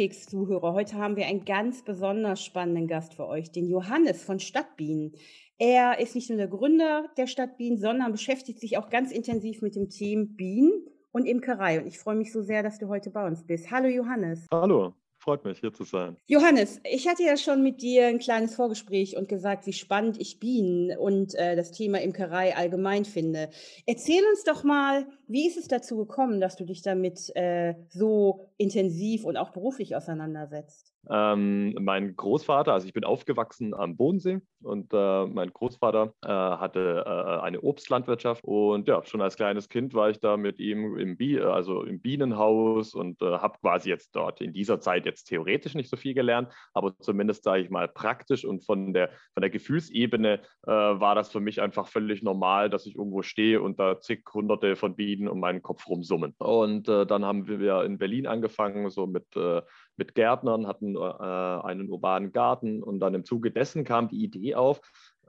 Stadtkeks-Zuhörer, 0.00 0.72
heute 0.72 0.96
haben 0.96 1.16
wir 1.16 1.26
einen 1.26 1.44
ganz 1.44 1.84
besonders 1.84 2.42
spannenden 2.42 2.88
Gast 2.88 3.12
für 3.12 3.26
euch, 3.26 3.52
den 3.52 3.68
Johannes 3.68 4.22
von 4.22 4.40
Stadtbienen. 4.40 5.12
Er 5.58 5.98
ist 5.98 6.14
nicht 6.14 6.30
nur 6.30 6.38
der 6.38 6.48
Gründer 6.48 7.04
der 7.18 7.26
Stadtbienen, 7.26 7.78
sondern 7.78 8.10
beschäftigt 8.10 8.60
sich 8.60 8.78
auch 8.78 8.88
ganz 8.88 9.12
intensiv 9.12 9.60
mit 9.60 9.76
dem 9.76 9.90
Thema 9.90 10.24
Bienen 10.24 10.72
und 11.12 11.26
Imkerei. 11.26 11.80
Und 11.80 11.86
ich 11.86 11.98
freue 11.98 12.16
mich 12.16 12.32
so 12.32 12.40
sehr, 12.40 12.62
dass 12.62 12.78
du 12.78 12.88
heute 12.88 13.10
bei 13.10 13.26
uns 13.26 13.46
bist. 13.46 13.70
Hallo 13.70 13.88
Johannes. 13.88 14.46
Hallo. 14.50 14.94
Freut 15.18 15.44
mich, 15.44 15.60
hier 15.60 15.74
zu 15.74 15.84
sein. 15.84 16.16
Johannes, 16.28 16.80
ich 16.82 17.06
hatte 17.06 17.22
ja 17.22 17.36
schon 17.36 17.62
mit 17.62 17.82
dir 17.82 18.06
ein 18.06 18.20
kleines 18.20 18.54
Vorgespräch 18.54 19.18
und 19.18 19.28
gesagt, 19.28 19.66
wie 19.66 19.74
spannend 19.74 20.18
ich 20.18 20.40
Bienen 20.40 20.96
und 20.96 21.34
äh, 21.34 21.56
das 21.56 21.72
Thema 21.72 22.00
Imkerei 22.00 22.56
allgemein 22.56 23.04
finde. 23.04 23.50
Erzähl 23.84 24.22
uns 24.32 24.44
doch 24.44 24.64
mal, 24.64 25.06
wie 25.30 25.46
ist 25.46 25.56
es 25.56 25.68
dazu 25.68 25.96
gekommen, 25.96 26.40
dass 26.40 26.56
du 26.56 26.64
dich 26.64 26.82
damit 26.82 27.34
äh, 27.36 27.74
so 27.88 28.50
intensiv 28.56 29.24
und 29.24 29.36
auch 29.36 29.50
beruflich 29.50 29.94
auseinandersetzt? 29.94 30.92
Ähm, 31.08 31.74
mein 31.80 32.14
Großvater, 32.14 32.74
also 32.74 32.86
ich 32.86 32.92
bin 32.92 33.04
aufgewachsen 33.04 33.72
am 33.72 33.96
Bodensee 33.96 34.40
und 34.62 34.92
äh, 34.92 35.26
mein 35.26 35.50
Großvater 35.50 36.12
äh, 36.22 36.28
hatte 36.28 37.04
äh, 37.06 37.40
eine 37.40 37.62
Obstlandwirtschaft 37.62 38.44
und 38.44 38.86
ja, 38.86 39.02
schon 39.04 39.22
als 39.22 39.36
kleines 39.36 39.70
Kind 39.70 39.94
war 39.94 40.10
ich 40.10 40.20
da 40.20 40.36
mit 40.36 40.58
ihm 40.58 40.98
im, 40.98 41.16
Bi 41.16 41.40
also 41.40 41.84
im 41.84 42.00
Bienenhaus 42.00 42.92
und 42.92 43.22
äh, 43.22 43.38
habe 43.38 43.58
quasi 43.60 43.88
jetzt 43.88 44.14
dort 44.14 44.42
in 44.42 44.52
dieser 44.52 44.80
Zeit 44.80 45.06
jetzt 45.06 45.24
theoretisch 45.24 45.74
nicht 45.74 45.88
so 45.88 45.96
viel 45.96 46.12
gelernt, 46.12 46.52
aber 46.74 46.94
zumindest 46.98 47.44
sage 47.44 47.62
ich 47.62 47.70
mal 47.70 47.88
praktisch 47.88 48.44
und 48.44 48.64
von 48.64 48.92
der, 48.92 49.08
von 49.32 49.40
der 49.40 49.50
Gefühlsebene 49.50 50.40
äh, 50.66 50.70
war 50.70 51.14
das 51.14 51.32
für 51.32 51.40
mich 51.40 51.62
einfach 51.62 51.88
völlig 51.88 52.22
normal, 52.22 52.68
dass 52.68 52.84
ich 52.84 52.96
irgendwo 52.96 53.22
stehe 53.22 53.62
und 53.62 53.80
da 53.80 54.00
zig 54.00 54.22
hunderte 54.34 54.76
von 54.76 54.96
Bienen 54.96 55.19
um 55.28 55.40
meinen 55.40 55.62
Kopf 55.62 55.88
rumsummen. 55.88 56.34
Und 56.38 56.88
äh, 56.88 57.06
dann 57.06 57.24
haben 57.24 57.46
wir 57.46 57.84
in 57.84 57.98
Berlin 57.98 58.26
angefangen, 58.26 58.90
so 58.90 59.06
mit 59.06 59.26
mit 60.00 60.14
Gärtnern, 60.14 60.66
hatten 60.66 60.96
äh, 60.96 60.98
einen 60.98 61.88
urbanen 61.88 62.32
Garten 62.32 62.82
und 62.82 62.98
dann 62.98 63.14
im 63.14 63.24
Zuge 63.24 63.52
dessen 63.52 63.84
kam 63.84 64.08
die 64.08 64.24
Idee 64.24 64.56
auf, 64.56 64.80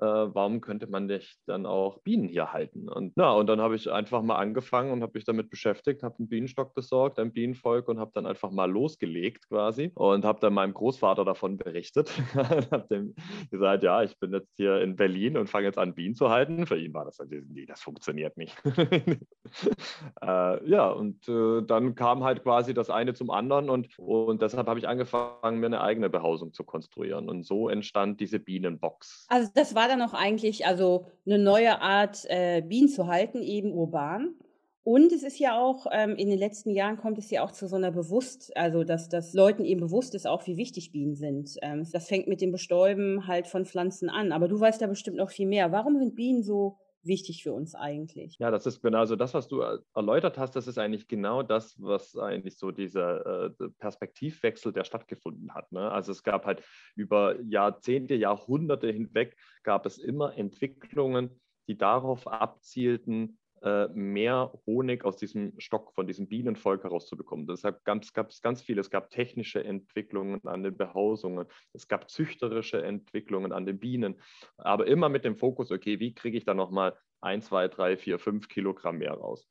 äh, 0.01 0.05
warum 0.05 0.61
könnte 0.61 0.87
man 0.87 1.05
nicht 1.05 1.37
dann 1.45 1.65
auch 1.65 1.99
Bienen 1.99 2.27
hier 2.27 2.51
halten? 2.51 2.89
Und, 2.89 3.13
na, 3.15 3.31
und 3.33 3.47
dann 3.47 3.61
habe 3.61 3.75
ich 3.75 3.91
einfach 3.91 4.23
mal 4.23 4.37
angefangen 4.37 4.91
und 4.91 5.03
habe 5.03 5.13
mich 5.13 5.25
damit 5.25 5.49
beschäftigt, 5.49 6.01
habe 6.01 6.15
einen 6.17 6.27
Bienenstock 6.27 6.73
besorgt, 6.73 7.19
ein 7.19 7.31
Bienenvolk 7.31 7.87
und 7.87 7.99
habe 7.99 8.11
dann 8.13 8.25
einfach 8.25 8.49
mal 8.49 8.69
losgelegt 8.69 9.47
quasi 9.47 9.91
und 9.93 10.25
habe 10.25 10.39
dann 10.39 10.53
meinem 10.53 10.73
Großvater 10.73 11.23
davon 11.23 11.57
berichtet. 11.57 12.11
habe 12.35 12.87
dem 12.89 13.13
gesagt, 13.51 13.83
ja, 13.83 14.01
ich 14.01 14.17
bin 14.19 14.33
jetzt 14.33 14.51
hier 14.57 14.81
in 14.81 14.95
Berlin 14.95 15.37
und 15.37 15.47
fange 15.47 15.67
jetzt 15.67 15.77
an, 15.77 15.93
Bienen 15.93 16.15
zu 16.15 16.29
halten. 16.29 16.65
Für 16.65 16.79
ihn 16.79 16.93
war 16.93 17.05
das, 17.05 17.19
nee, 17.29 17.65
das 17.67 17.81
funktioniert 17.81 18.37
nicht. 18.37 18.57
äh, 20.21 20.69
ja, 20.69 20.89
und 20.89 21.27
äh, 21.27 21.61
dann 21.61 21.93
kam 21.93 22.23
halt 22.23 22.41
quasi 22.41 22.73
das 22.73 22.89
eine 22.89 23.13
zum 23.13 23.29
anderen 23.29 23.69
und, 23.69 23.99
und 23.99 24.41
deshalb 24.41 24.67
habe 24.67 24.79
ich 24.79 24.87
angefangen, 24.87 25.59
mir 25.59 25.67
eine 25.67 25.81
eigene 25.81 26.09
Behausung 26.09 26.53
zu 26.53 26.63
konstruieren. 26.63 27.29
Und 27.29 27.43
so 27.43 27.69
entstand 27.69 28.19
diese 28.19 28.39
Bienenbox. 28.39 29.27
Also 29.29 29.51
das 29.53 29.75
war 29.75 29.90
dann 29.91 30.01
auch 30.01 30.13
eigentlich 30.13 30.65
also 30.65 31.05
eine 31.25 31.37
neue 31.37 31.81
Art, 31.81 32.25
äh, 32.29 32.61
Bienen 32.61 32.89
zu 32.89 33.07
halten, 33.07 33.41
eben 33.41 33.71
urban. 33.71 34.35
Und 34.83 35.11
es 35.11 35.21
ist 35.21 35.37
ja 35.37 35.59
auch, 35.59 35.85
ähm, 35.91 36.15
in 36.15 36.29
den 36.29 36.39
letzten 36.39 36.71
Jahren 36.71 36.97
kommt 36.97 37.19
es 37.19 37.29
ja 37.29 37.43
auch 37.43 37.51
zu 37.51 37.67
so 37.67 37.75
einer 37.75 37.91
Bewusst, 37.91 38.51
also 38.57 38.83
dass, 38.83 39.09
dass 39.09 39.33
Leuten 39.33 39.63
eben 39.63 39.79
bewusst 39.79 40.15
ist, 40.15 40.25
auch 40.25 40.47
wie 40.47 40.57
wichtig 40.57 40.91
Bienen 40.91 41.15
sind. 41.15 41.55
Ähm, 41.61 41.87
das 41.91 42.07
fängt 42.07 42.27
mit 42.27 42.41
dem 42.41 42.51
Bestäuben 42.51 43.27
halt 43.27 43.45
von 43.45 43.65
Pflanzen 43.65 44.09
an. 44.09 44.31
Aber 44.31 44.47
du 44.47 44.59
weißt 44.59 44.81
da 44.81 44.87
bestimmt 44.87 45.17
noch 45.17 45.29
viel 45.29 45.47
mehr. 45.47 45.71
Warum 45.71 45.99
sind 45.99 46.15
Bienen 46.15 46.41
so 46.41 46.77
wichtig 47.03 47.43
für 47.43 47.53
uns 47.53 47.75
eigentlich? 47.75 48.37
Ja, 48.39 48.51
das 48.51 48.65
ist 48.65 48.81
genau, 48.81 48.99
also 48.99 49.15
das, 49.15 49.33
was 49.33 49.47
du 49.47 49.61
erläutert 49.93 50.37
hast, 50.37 50.55
das 50.55 50.67
ist 50.67 50.77
eigentlich 50.77 51.07
genau 51.07 51.43
das, 51.43 51.75
was 51.81 52.15
eigentlich 52.15 52.57
so 52.57 52.71
dieser 52.71 53.45
äh, 53.45 53.69
Perspektivwechsel, 53.79 54.73
der 54.73 54.83
stattgefunden 54.83 55.53
hat. 55.53 55.71
Ne? 55.71 55.91
Also 55.91 56.11
es 56.11 56.23
gab 56.23 56.45
halt 56.45 56.63
über 56.95 57.39
Jahrzehnte, 57.41 58.15
Jahrhunderte 58.15 58.91
hinweg, 58.91 59.35
gab 59.63 59.85
es 59.85 59.97
immer 59.97 60.37
Entwicklungen, 60.37 61.41
die 61.67 61.77
darauf 61.77 62.27
abzielten, 62.27 63.29
äh, 63.29 63.40
mehr 63.63 64.51
Honig 64.65 65.05
aus 65.05 65.17
diesem 65.17 65.53
Stock, 65.59 65.93
von 65.93 66.07
diesem 66.07 66.27
Bienenvolk 66.27 66.83
herauszubekommen. 66.83 67.45
Deshalb 67.45 67.83
gab 67.83 68.01
es 68.03 68.41
ganz 68.41 68.61
viel. 68.61 68.79
Es 68.79 68.89
gab 68.89 69.11
technische 69.11 69.63
Entwicklungen 69.63 70.41
an 70.47 70.63
den 70.63 70.75
Behausungen, 70.75 71.45
es 71.73 71.87
gab 71.87 72.09
züchterische 72.09 72.81
Entwicklungen 72.83 73.51
an 73.51 73.65
den 73.67 73.79
Bienen, 73.79 74.19
aber 74.57 74.87
immer 74.87 75.09
mit 75.09 75.25
dem 75.25 75.35
Fokus, 75.35 75.71
okay, 75.71 75.99
wie 75.99 76.13
kriege 76.13 76.37
ich 76.37 76.45
da 76.45 76.53
nochmal 76.53 76.97
ein, 77.21 77.41
zwei, 77.41 77.67
drei, 77.67 77.97
vier, 77.97 78.17
fünf 78.17 78.47
Kilogramm 78.47 78.97
mehr 78.97 79.13
raus? 79.13 79.47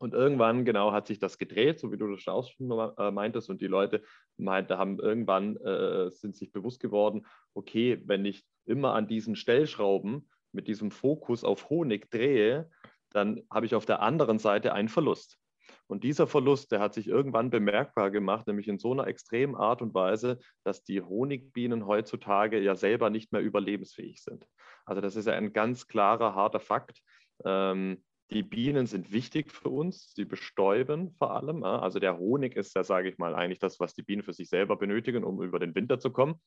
Und 0.00 0.14
irgendwann 0.14 0.64
genau 0.64 0.92
hat 0.92 1.06
sich 1.06 1.18
das 1.18 1.36
gedreht, 1.36 1.78
so 1.78 1.92
wie 1.92 1.98
du 1.98 2.10
das 2.10 2.26
auch 2.26 2.48
schon 2.48 2.70
äh, 2.96 3.10
meintest. 3.10 3.50
Und 3.50 3.60
die 3.60 3.66
Leute 3.66 4.02
meinte, 4.38 4.78
haben 4.78 4.98
irgendwann 4.98 5.56
äh, 5.58 6.10
sind 6.10 6.36
sich 6.36 6.52
bewusst 6.52 6.80
geworden, 6.80 7.26
okay, 7.52 8.00
wenn 8.06 8.24
ich 8.24 8.42
immer 8.64 8.94
an 8.94 9.08
diesen 9.08 9.36
Stellschrauben 9.36 10.30
mit 10.52 10.68
diesem 10.68 10.90
Fokus 10.90 11.44
auf 11.44 11.68
Honig 11.68 12.10
drehe, 12.10 12.70
dann 13.10 13.42
habe 13.50 13.66
ich 13.66 13.74
auf 13.74 13.86
der 13.86 14.00
anderen 14.00 14.38
Seite 14.38 14.72
einen 14.72 14.88
Verlust. 14.88 15.38
Und 15.86 16.04
dieser 16.04 16.26
Verlust, 16.26 16.72
der 16.72 16.80
hat 16.80 16.94
sich 16.94 17.08
irgendwann 17.08 17.50
bemerkbar 17.50 18.10
gemacht, 18.10 18.46
nämlich 18.46 18.68
in 18.68 18.78
so 18.78 18.92
einer 18.92 19.06
extremen 19.06 19.56
Art 19.56 19.82
und 19.82 19.94
Weise, 19.94 20.38
dass 20.62 20.84
die 20.84 21.02
Honigbienen 21.02 21.86
heutzutage 21.86 22.60
ja 22.60 22.76
selber 22.76 23.10
nicht 23.10 23.32
mehr 23.32 23.42
überlebensfähig 23.42 24.22
sind. 24.22 24.46
Also 24.84 25.00
das 25.00 25.16
ist 25.16 25.26
ja 25.26 25.34
ein 25.34 25.52
ganz 25.52 25.88
klarer, 25.88 26.34
harter 26.34 26.60
Fakt. 26.60 27.02
Ähm, 27.44 28.02
die 28.30 28.44
Bienen 28.44 28.86
sind 28.86 29.10
wichtig 29.10 29.50
für 29.50 29.70
uns, 29.70 30.12
sie 30.14 30.24
bestäuben 30.24 31.10
vor 31.18 31.32
allem. 31.32 31.64
Also 31.64 31.98
der 31.98 32.18
Honig 32.18 32.54
ist 32.54 32.76
ja, 32.76 32.84
sage 32.84 33.08
ich 33.08 33.18
mal, 33.18 33.34
eigentlich 33.34 33.58
das, 33.58 33.80
was 33.80 33.92
die 33.92 34.02
Bienen 34.02 34.22
für 34.22 34.32
sich 34.32 34.48
selber 34.48 34.76
benötigen, 34.76 35.24
um 35.24 35.42
über 35.42 35.58
den 35.58 35.74
Winter 35.74 35.98
zu 35.98 36.12
kommen. 36.12 36.40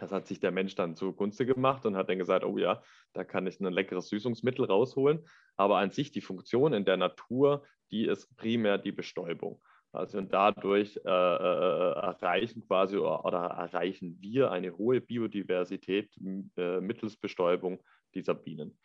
Das 0.00 0.12
hat 0.12 0.26
sich 0.26 0.40
der 0.40 0.50
Mensch 0.50 0.74
dann 0.74 0.96
zugunste 0.96 1.46
gemacht 1.46 1.84
und 1.86 1.96
hat 1.96 2.08
dann 2.08 2.18
gesagt, 2.18 2.44
oh 2.44 2.58
ja, 2.58 2.82
da 3.12 3.22
kann 3.22 3.46
ich 3.46 3.60
ein 3.60 3.72
leckeres 3.72 4.08
Süßungsmittel 4.08 4.64
rausholen. 4.64 5.24
Aber 5.56 5.78
an 5.78 5.90
sich 5.90 6.10
die 6.10 6.22
Funktion 6.22 6.72
in 6.72 6.84
der 6.84 6.96
Natur, 6.96 7.64
die 7.90 8.06
ist 8.06 8.34
primär 8.36 8.78
die 8.78 8.92
Bestäubung. 8.92 9.60
Also 9.92 10.18
und 10.18 10.32
dadurch 10.32 10.96
äh, 11.04 11.08
äh, 11.08 11.92
erreichen 11.92 12.64
quasi 12.66 12.96
oder, 12.96 13.38
erreichen 13.38 14.16
wir 14.20 14.52
eine 14.52 14.76
hohe 14.76 15.00
Biodiversität 15.00 16.16
äh, 16.56 16.80
mittels 16.80 17.16
Bestäubung 17.16 17.82
dieser 18.14 18.34
Bienen. 18.34 18.78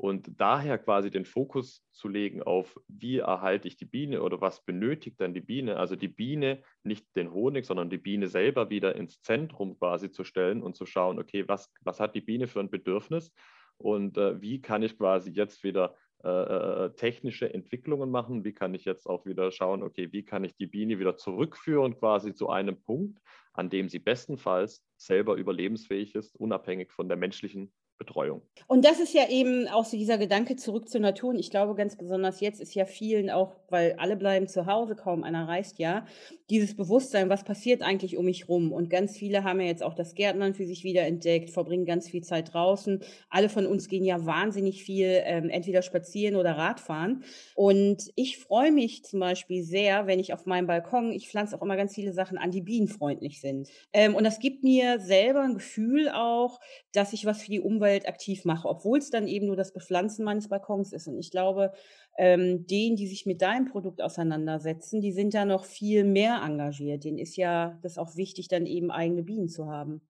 Und 0.00 0.40
daher 0.40 0.78
quasi 0.78 1.10
den 1.10 1.24
Fokus 1.24 1.84
zu 1.90 2.06
legen 2.06 2.40
auf, 2.40 2.80
wie 2.86 3.18
erhalte 3.18 3.66
ich 3.66 3.76
die 3.76 3.84
Biene 3.84 4.22
oder 4.22 4.40
was 4.40 4.64
benötigt 4.64 5.20
dann 5.20 5.34
die 5.34 5.40
Biene, 5.40 5.76
also 5.76 5.96
die 5.96 6.06
Biene, 6.06 6.62
nicht 6.84 7.04
den 7.16 7.32
Honig, 7.32 7.66
sondern 7.66 7.90
die 7.90 7.98
Biene 7.98 8.28
selber 8.28 8.70
wieder 8.70 8.94
ins 8.94 9.20
Zentrum 9.22 9.76
quasi 9.76 10.12
zu 10.12 10.22
stellen 10.22 10.62
und 10.62 10.76
zu 10.76 10.86
schauen, 10.86 11.18
okay, 11.18 11.48
was, 11.48 11.72
was 11.80 11.98
hat 11.98 12.14
die 12.14 12.20
Biene 12.20 12.46
für 12.46 12.60
ein 12.60 12.70
Bedürfnis? 12.70 13.32
Und 13.76 14.16
äh, 14.18 14.40
wie 14.40 14.62
kann 14.62 14.84
ich 14.84 14.96
quasi 14.96 15.32
jetzt 15.32 15.64
wieder 15.64 15.96
äh, 16.22 16.28
äh 16.28 16.94
technische 16.94 17.52
Entwicklungen 17.52 18.08
machen, 18.08 18.44
wie 18.44 18.52
kann 18.52 18.74
ich 18.74 18.84
jetzt 18.84 19.08
auch 19.08 19.26
wieder 19.26 19.50
schauen, 19.50 19.82
okay, 19.82 20.12
wie 20.12 20.24
kann 20.24 20.44
ich 20.44 20.54
die 20.54 20.68
Biene 20.68 21.00
wieder 21.00 21.16
zurückführen 21.16 21.98
quasi 21.98 22.34
zu 22.34 22.48
einem 22.50 22.80
Punkt, 22.80 23.18
an 23.52 23.68
dem 23.68 23.88
sie 23.88 23.98
bestenfalls 23.98 24.84
selber 24.96 25.34
überlebensfähig 25.34 26.14
ist, 26.14 26.36
unabhängig 26.36 26.92
von 26.92 27.08
der 27.08 27.16
menschlichen 27.16 27.72
Betreuung. 27.98 28.42
Und 28.68 28.84
das 28.84 29.00
ist 29.00 29.12
ja 29.12 29.28
eben 29.28 29.66
auch 29.66 29.84
so 29.84 29.96
dieser 29.96 30.18
Gedanke 30.18 30.54
zurück 30.54 30.88
zur 30.88 31.00
Natur. 31.00 31.30
Und 31.30 31.38
ich 31.38 31.50
glaube, 31.50 31.74
ganz 31.74 31.96
besonders 31.96 32.40
jetzt 32.40 32.60
ist 32.60 32.74
ja 32.74 32.84
vielen 32.84 33.28
auch, 33.28 33.56
weil 33.68 33.94
alle 33.98 34.16
bleiben 34.16 34.46
zu 34.46 34.66
Hause, 34.66 34.94
kaum 34.94 35.24
einer 35.24 35.48
reist 35.48 35.78
ja, 35.78 36.06
dieses 36.48 36.76
Bewusstsein, 36.76 37.28
was 37.28 37.44
passiert 37.44 37.82
eigentlich 37.82 38.16
um 38.16 38.24
mich 38.24 38.48
rum. 38.48 38.72
Und 38.72 38.88
ganz 38.88 39.16
viele 39.16 39.42
haben 39.42 39.60
ja 39.60 39.66
jetzt 39.66 39.82
auch 39.82 39.94
das 39.94 40.14
Gärtnern 40.14 40.54
für 40.54 40.64
sich 40.64 40.84
wieder 40.84 41.02
entdeckt, 41.02 41.50
verbringen 41.50 41.86
ganz 41.86 42.08
viel 42.08 42.22
Zeit 42.22 42.54
draußen. 42.54 43.02
Alle 43.30 43.48
von 43.48 43.66
uns 43.66 43.88
gehen 43.88 44.04
ja 44.04 44.24
wahnsinnig 44.24 44.84
viel 44.84 45.20
ähm, 45.24 45.50
entweder 45.50 45.82
spazieren 45.82 46.36
oder 46.36 46.52
Radfahren. 46.52 47.24
Und 47.56 48.12
ich 48.14 48.38
freue 48.38 48.70
mich 48.70 49.04
zum 49.04 49.20
Beispiel 49.20 49.64
sehr, 49.64 50.06
wenn 50.06 50.20
ich 50.20 50.32
auf 50.32 50.46
meinem 50.46 50.68
Balkon, 50.68 51.10
ich 51.10 51.28
pflanze 51.28 51.56
auch 51.56 51.62
immer 51.62 51.76
ganz 51.76 51.94
viele 51.94 52.12
Sachen 52.12 52.38
an, 52.38 52.52
die 52.52 52.62
bienenfreundlich 52.62 53.40
sind. 53.40 53.68
Ähm, 53.92 54.14
und 54.14 54.22
das 54.22 54.38
gibt 54.38 54.62
mir 54.62 55.00
selber 55.00 55.42
ein 55.42 55.54
Gefühl 55.54 56.08
auch, 56.10 56.60
dass 56.92 57.12
ich 57.12 57.26
was 57.26 57.42
für 57.42 57.50
die 57.50 57.60
Umwelt 57.60 57.87
Umwelt 57.88 58.06
aktiv 58.06 58.44
mache, 58.44 58.68
obwohl 58.68 58.98
es 58.98 59.10
dann 59.10 59.26
eben 59.26 59.46
nur 59.46 59.56
das 59.56 59.72
Bepflanzen 59.72 60.22
meines 60.22 60.48
Balkons 60.48 60.92
ist. 60.92 61.08
Und 61.08 61.18
ich 61.18 61.30
glaube, 61.30 61.72
ähm, 62.18 62.66
denen, 62.66 62.96
die 62.96 63.06
sich 63.06 63.24
mit 63.24 63.40
deinem 63.40 63.64
Produkt 63.64 64.02
auseinandersetzen, 64.02 65.00
die 65.00 65.12
sind 65.12 65.32
da 65.32 65.46
noch 65.46 65.64
viel 65.64 66.04
mehr 66.04 66.42
engagiert. 66.44 67.04
Denen 67.04 67.16
ist 67.16 67.36
ja 67.36 67.78
das 67.82 67.96
auch 67.96 68.14
wichtig, 68.16 68.48
dann 68.48 68.66
eben 68.66 68.90
eigene 68.90 69.22
Bienen 69.22 69.48
zu 69.48 69.68
haben. 69.68 70.02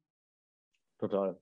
Total. 0.98 1.38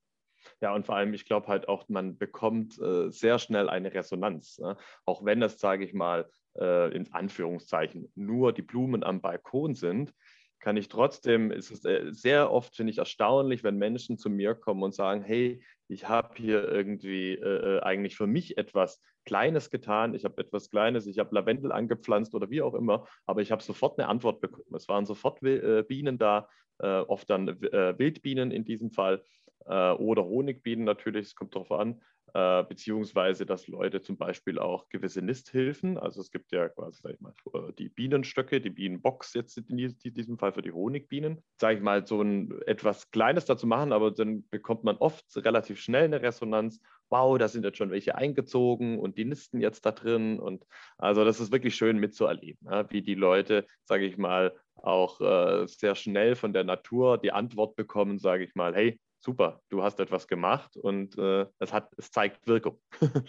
Ja, 0.60 0.74
und 0.74 0.84
vor 0.84 0.96
allem, 0.96 1.14
ich 1.14 1.24
glaube 1.24 1.48
halt 1.48 1.68
auch, 1.68 1.88
man 1.88 2.18
bekommt 2.18 2.78
äh, 2.78 3.10
sehr 3.10 3.38
schnell 3.38 3.70
eine 3.70 3.94
Resonanz. 3.94 4.58
Ne? 4.58 4.76
Auch 5.06 5.24
wenn 5.24 5.40
das, 5.40 5.58
sage 5.58 5.84
ich 5.84 5.94
mal, 5.94 6.28
äh, 6.58 6.94
in 6.94 7.10
Anführungszeichen 7.14 8.12
nur 8.14 8.52
die 8.52 8.62
Blumen 8.62 9.02
am 9.02 9.22
Balkon 9.22 9.74
sind, 9.74 10.12
kann 10.60 10.76
ich 10.76 10.88
trotzdem, 10.88 11.50
ist 11.50 11.70
es 11.70 11.84
äh, 11.84 12.12
sehr 12.12 12.50
oft, 12.50 12.74
finde 12.76 12.90
ich, 12.90 12.98
erstaunlich, 12.98 13.62
wenn 13.62 13.76
Menschen 13.76 14.18
zu 14.18 14.30
mir 14.30 14.54
kommen 14.54 14.82
und 14.82 14.94
sagen, 14.94 15.22
hey, 15.22 15.62
ich 15.88 16.08
habe 16.08 16.34
hier 16.36 16.68
irgendwie 16.68 17.34
äh, 17.34 17.76
äh, 17.76 17.80
eigentlich 17.80 18.16
für 18.16 18.26
mich 18.26 18.58
etwas 18.58 19.00
Kleines 19.24 19.70
getan, 19.70 20.14
ich 20.14 20.24
habe 20.24 20.40
etwas 20.42 20.70
Kleines, 20.70 21.06
ich 21.06 21.18
habe 21.18 21.34
Lavendel 21.34 21.72
angepflanzt 21.72 22.34
oder 22.34 22.50
wie 22.50 22.62
auch 22.62 22.74
immer, 22.74 23.06
aber 23.26 23.42
ich 23.42 23.52
habe 23.52 23.62
sofort 23.62 23.98
eine 23.98 24.08
Antwort 24.08 24.40
bekommen. 24.40 24.74
Es 24.74 24.88
waren 24.88 25.06
sofort 25.06 25.42
äh, 25.42 25.82
Bienen 25.82 26.18
da, 26.18 26.48
äh, 26.78 27.00
oft 27.00 27.28
dann 27.30 27.46
Wildbienen 27.60 28.50
in 28.50 28.64
diesem 28.64 28.90
Fall 28.90 29.22
oder 29.64 30.24
Honigbienen 30.24 30.84
natürlich, 30.84 31.26
es 31.26 31.34
kommt 31.34 31.56
darauf 31.56 31.72
an, 31.72 32.00
äh, 32.36 32.64
beziehungsweise 32.64 33.46
dass 33.46 33.66
Leute 33.66 34.02
zum 34.02 34.18
Beispiel 34.18 34.58
auch 34.58 34.90
gewisse 34.90 35.22
Nisthilfen, 35.22 35.96
also 35.96 36.20
es 36.20 36.30
gibt 36.30 36.52
ja 36.52 36.68
quasi, 36.68 37.00
sag 37.00 37.14
ich 37.14 37.20
mal, 37.20 37.32
äh, 37.54 37.72
die 37.78 37.88
Bienenstöcke, 37.88 38.60
die 38.60 38.68
Bienenbox 38.68 39.32
jetzt 39.32 39.56
in 39.56 39.78
diesem 39.78 40.36
Fall 40.36 40.52
für 40.52 40.60
die 40.60 40.72
Honigbienen, 40.72 41.42
sage 41.58 41.78
ich 41.78 41.82
mal, 41.82 42.06
so 42.06 42.20
ein 42.20 42.52
etwas 42.66 43.10
Kleines 43.10 43.46
dazu 43.46 43.66
machen, 43.66 43.90
aber 43.90 44.10
dann 44.10 44.46
bekommt 44.50 44.84
man 44.84 44.96
oft 44.98 45.24
relativ 45.36 45.80
schnell 45.80 46.04
eine 46.04 46.20
Resonanz. 46.20 46.78
Wow, 47.08 47.38
da 47.38 47.48
sind 47.48 47.64
jetzt 47.64 47.78
schon 47.78 47.90
welche 47.90 48.16
eingezogen 48.16 48.98
und 48.98 49.16
die 49.16 49.24
nisten 49.24 49.62
jetzt 49.62 49.86
da 49.86 49.92
drin. 49.92 50.38
Und 50.38 50.66
also 50.98 51.24
das 51.24 51.40
ist 51.40 51.52
wirklich 51.52 51.74
schön 51.74 51.98
mitzuerleben, 51.98 52.68
wie 52.90 53.00
die 53.00 53.14
Leute, 53.14 53.64
sage 53.84 54.04
ich 54.04 54.18
mal, 54.18 54.54
auch 54.74 55.22
äh, 55.22 55.66
sehr 55.68 55.94
schnell 55.94 56.34
von 56.34 56.52
der 56.52 56.64
Natur 56.64 57.16
die 57.16 57.32
Antwort 57.32 57.76
bekommen, 57.76 58.18
sage 58.18 58.44
ich 58.44 58.54
mal, 58.54 58.74
hey, 58.74 59.00
super, 59.26 59.60
du 59.70 59.82
hast 59.82 59.98
etwas 59.98 60.28
gemacht 60.28 60.76
und 60.76 61.18
äh, 61.18 61.46
es, 61.58 61.72
hat, 61.72 61.92
es 61.98 62.12
zeigt 62.12 62.46
Wirkung. 62.46 62.80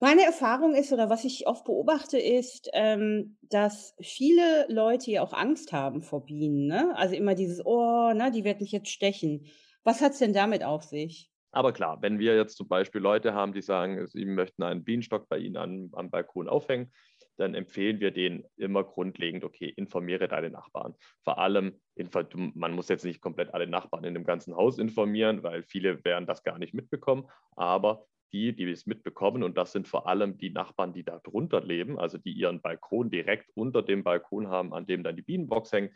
Meine 0.00 0.24
Erfahrung 0.24 0.74
ist, 0.74 0.92
oder 0.92 1.10
was 1.10 1.24
ich 1.24 1.46
oft 1.46 1.64
beobachte, 1.64 2.18
ist, 2.18 2.70
ähm, 2.72 3.36
dass 3.42 3.94
viele 4.00 4.66
Leute 4.68 5.10
ja 5.10 5.22
auch 5.22 5.34
Angst 5.34 5.72
haben 5.72 6.02
vor 6.02 6.24
Bienen. 6.24 6.66
Ne? 6.66 6.94
Also 6.96 7.14
immer 7.14 7.34
dieses, 7.34 7.64
oh, 7.64 8.12
ne, 8.14 8.30
die 8.30 8.44
wird 8.44 8.60
mich 8.60 8.72
jetzt 8.72 8.90
stechen. 8.90 9.46
Was 9.84 10.00
hat 10.00 10.12
es 10.12 10.18
denn 10.18 10.32
damit 10.32 10.64
auf 10.64 10.82
sich? 10.84 11.30
Aber 11.52 11.72
klar, 11.72 11.98
wenn 12.02 12.18
wir 12.18 12.36
jetzt 12.36 12.56
zum 12.56 12.68
Beispiel 12.68 13.00
Leute 13.00 13.32
haben, 13.32 13.52
die 13.52 13.62
sagen, 13.62 14.06
sie 14.06 14.24
möchten 14.24 14.62
einen 14.62 14.84
Bienenstock 14.84 15.28
bei 15.28 15.38
ihnen 15.38 15.56
an, 15.56 15.90
am 15.92 16.10
Balkon 16.10 16.48
aufhängen, 16.48 16.92
dann 17.36 17.54
empfehlen 17.54 18.00
wir 18.00 18.10
denen 18.10 18.44
immer 18.56 18.84
grundlegend, 18.84 19.44
okay, 19.44 19.68
informiere 19.68 20.28
deine 20.28 20.50
Nachbarn. 20.50 20.94
Vor 21.22 21.38
allem, 21.38 21.80
man 22.54 22.72
muss 22.72 22.88
jetzt 22.88 23.04
nicht 23.04 23.20
komplett 23.20 23.52
alle 23.54 23.66
Nachbarn 23.66 24.04
in 24.04 24.14
dem 24.14 24.24
ganzen 24.24 24.56
Haus 24.56 24.78
informieren, 24.78 25.42
weil 25.42 25.62
viele 25.62 26.04
werden 26.04 26.26
das 26.26 26.42
gar 26.42 26.58
nicht 26.58 26.74
mitbekommen, 26.74 27.28
aber 27.56 28.06
die, 28.32 28.54
die 28.54 28.70
es 28.70 28.86
mitbekommen, 28.86 29.42
und 29.42 29.56
das 29.56 29.72
sind 29.72 29.86
vor 29.86 30.08
allem 30.08 30.36
die 30.36 30.50
Nachbarn, 30.50 30.92
die 30.92 31.04
da 31.04 31.20
drunter 31.20 31.62
leben, 31.62 31.98
also 31.98 32.18
die 32.18 32.32
ihren 32.32 32.60
Balkon 32.60 33.08
direkt 33.08 33.50
unter 33.54 33.82
dem 33.82 34.02
Balkon 34.02 34.48
haben, 34.48 34.74
an 34.74 34.86
dem 34.86 35.04
dann 35.04 35.16
die 35.16 35.22
Bienenbox 35.22 35.72
hängt, 35.72 35.92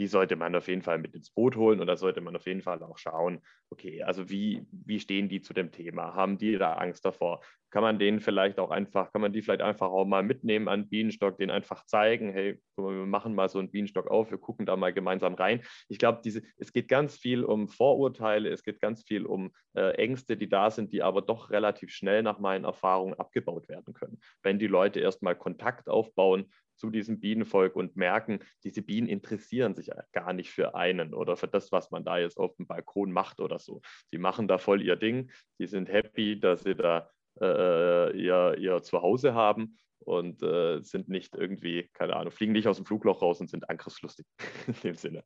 die 0.00 0.06
sollte 0.06 0.34
man 0.34 0.56
auf 0.56 0.66
jeden 0.66 0.80
Fall 0.80 0.96
mit 0.96 1.14
ins 1.14 1.28
Boot 1.28 1.56
holen 1.56 1.78
und 1.78 1.86
da 1.86 1.94
sollte 1.94 2.22
man 2.22 2.34
auf 2.34 2.46
jeden 2.46 2.62
Fall 2.62 2.82
auch 2.82 2.96
schauen, 2.96 3.42
okay, 3.68 4.02
also 4.02 4.30
wie, 4.30 4.66
wie 4.72 4.98
stehen 4.98 5.28
die 5.28 5.42
zu 5.42 5.52
dem 5.52 5.72
Thema? 5.72 6.14
Haben 6.14 6.38
die 6.38 6.56
da 6.56 6.72
Angst 6.72 7.04
davor? 7.04 7.42
Kann 7.68 7.82
man 7.82 7.98
denen 7.98 8.18
vielleicht 8.18 8.58
auch 8.58 8.70
einfach, 8.70 9.12
kann 9.12 9.20
man 9.20 9.34
die 9.34 9.42
vielleicht 9.42 9.60
einfach 9.60 9.90
auch 9.90 10.06
mal 10.06 10.22
mitnehmen 10.22 10.68
an 10.68 10.88
Bienenstock, 10.88 11.36
den 11.36 11.50
einfach 11.50 11.84
zeigen, 11.84 12.32
hey, 12.32 12.58
wir 12.78 13.04
machen 13.04 13.34
mal 13.34 13.50
so 13.50 13.58
einen 13.58 13.70
Bienenstock 13.70 14.10
auf, 14.10 14.30
wir 14.30 14.38
gucken 14.38 14.64
da 14.64 14.74
mal 14.74 14.94
gemeinsam 14.94 15.34
rein. 15.34 15.60
Ich 15.88 15.98
glaube, 15.98 16.22
es 16.56 16.72
geht 16.72 16.88
ganz 16.88 17.18
viel 17.18 17.44
um 17.44 17.68
Vorurteile, 17.68 18.48
es 18.48 18.62
geht 18.62 18.80
ganz 18.80 19.04
viel 19.04 19.26
um 19.26 19.52
äh, 19.74 19.90
Ängste, 19.96 20.38
die 20.38 20.48
da 20.48 20.70
sind, 20.70 20.94
die 20.94 21.02
aber 21.02 21.20
doch 21.20 21.50
relativ 21.50 21.90
schnell 21.90 22.22
nach 22.22 22.38
meinen 22.38 22.64
Erfahrungen 22.64 23.12
abgebaut 23.14 23.68
werden 23.68 23.92
können. 23.92 24.18
Wenn 24.42 24.58
die 24.58 24.66
Leute 24.66 25.00
erstmal 25.00 25.36
Kontakt 25.36 25.90
aufbauen 25.90 26.46
zu 26.80 26.90
diesem 26.90 27.20
Bienenvolk 27.20 27.76
und 27.76 27.94
merken, 27.94 28.40
diese 28.64 28.82
Bienen 28.82 29.06
interessieren 29.06 29.74
sich 29.74 29.90
gar 30.12 30.32
nicht 30.32 30.50
für 30.50 30.74
einen 30.74 31.14
oder 31.14 31.36
für 31.36 31.46
das, 31.46 31.70
was 31.70 31.90
man 31.90 32.04
da 32.04 32.18
jetzt 32.18 32.38
auf 32.38 32.56
dem 32.56 32.66
Balkon 32.66 33.12
macht 33.12 33.40
oder 33.40 33.58
so. 33.58 33.82
Sie 34.10 34.18
machen 34.18 34.48
da 34.48 34.58
voll 34.58 34.82
ihr 34.82 34.96
Ding, 34.96 35.30
sie 35.58 35.66
sind 35.66 35.90
happy, 35.90 36.40
dass 36.40 36.62
sie 36.62 36.74
da 36.74 37.10
äh, 37.40 38.16
ihr, 38.18 38.56
ihr 38.58 38.82
Zuhause 38.82 39.34
haben 39.34 39.76
und 40.00 40.42
äh, 40.42 40.80
sind 40.80 41.08
nicht 41.08 41.36
irgendwie, 41.36 41.88
keine 41.92 42.16
Ahnung, 42.16 42.32
fliegen 42.32 42.52
nicht 42.52 42.66
aus 42.66 42.76
dem 42.76 42.86
Flugloch 42.86 43.20
raus 43.20 43.40
und 43.40 43.50
sind 43.50 43.68
angriffslustig 43.68 44.26
in 44.66 44.74
dem 44.82 44.94
Sinne. 44.96 45.22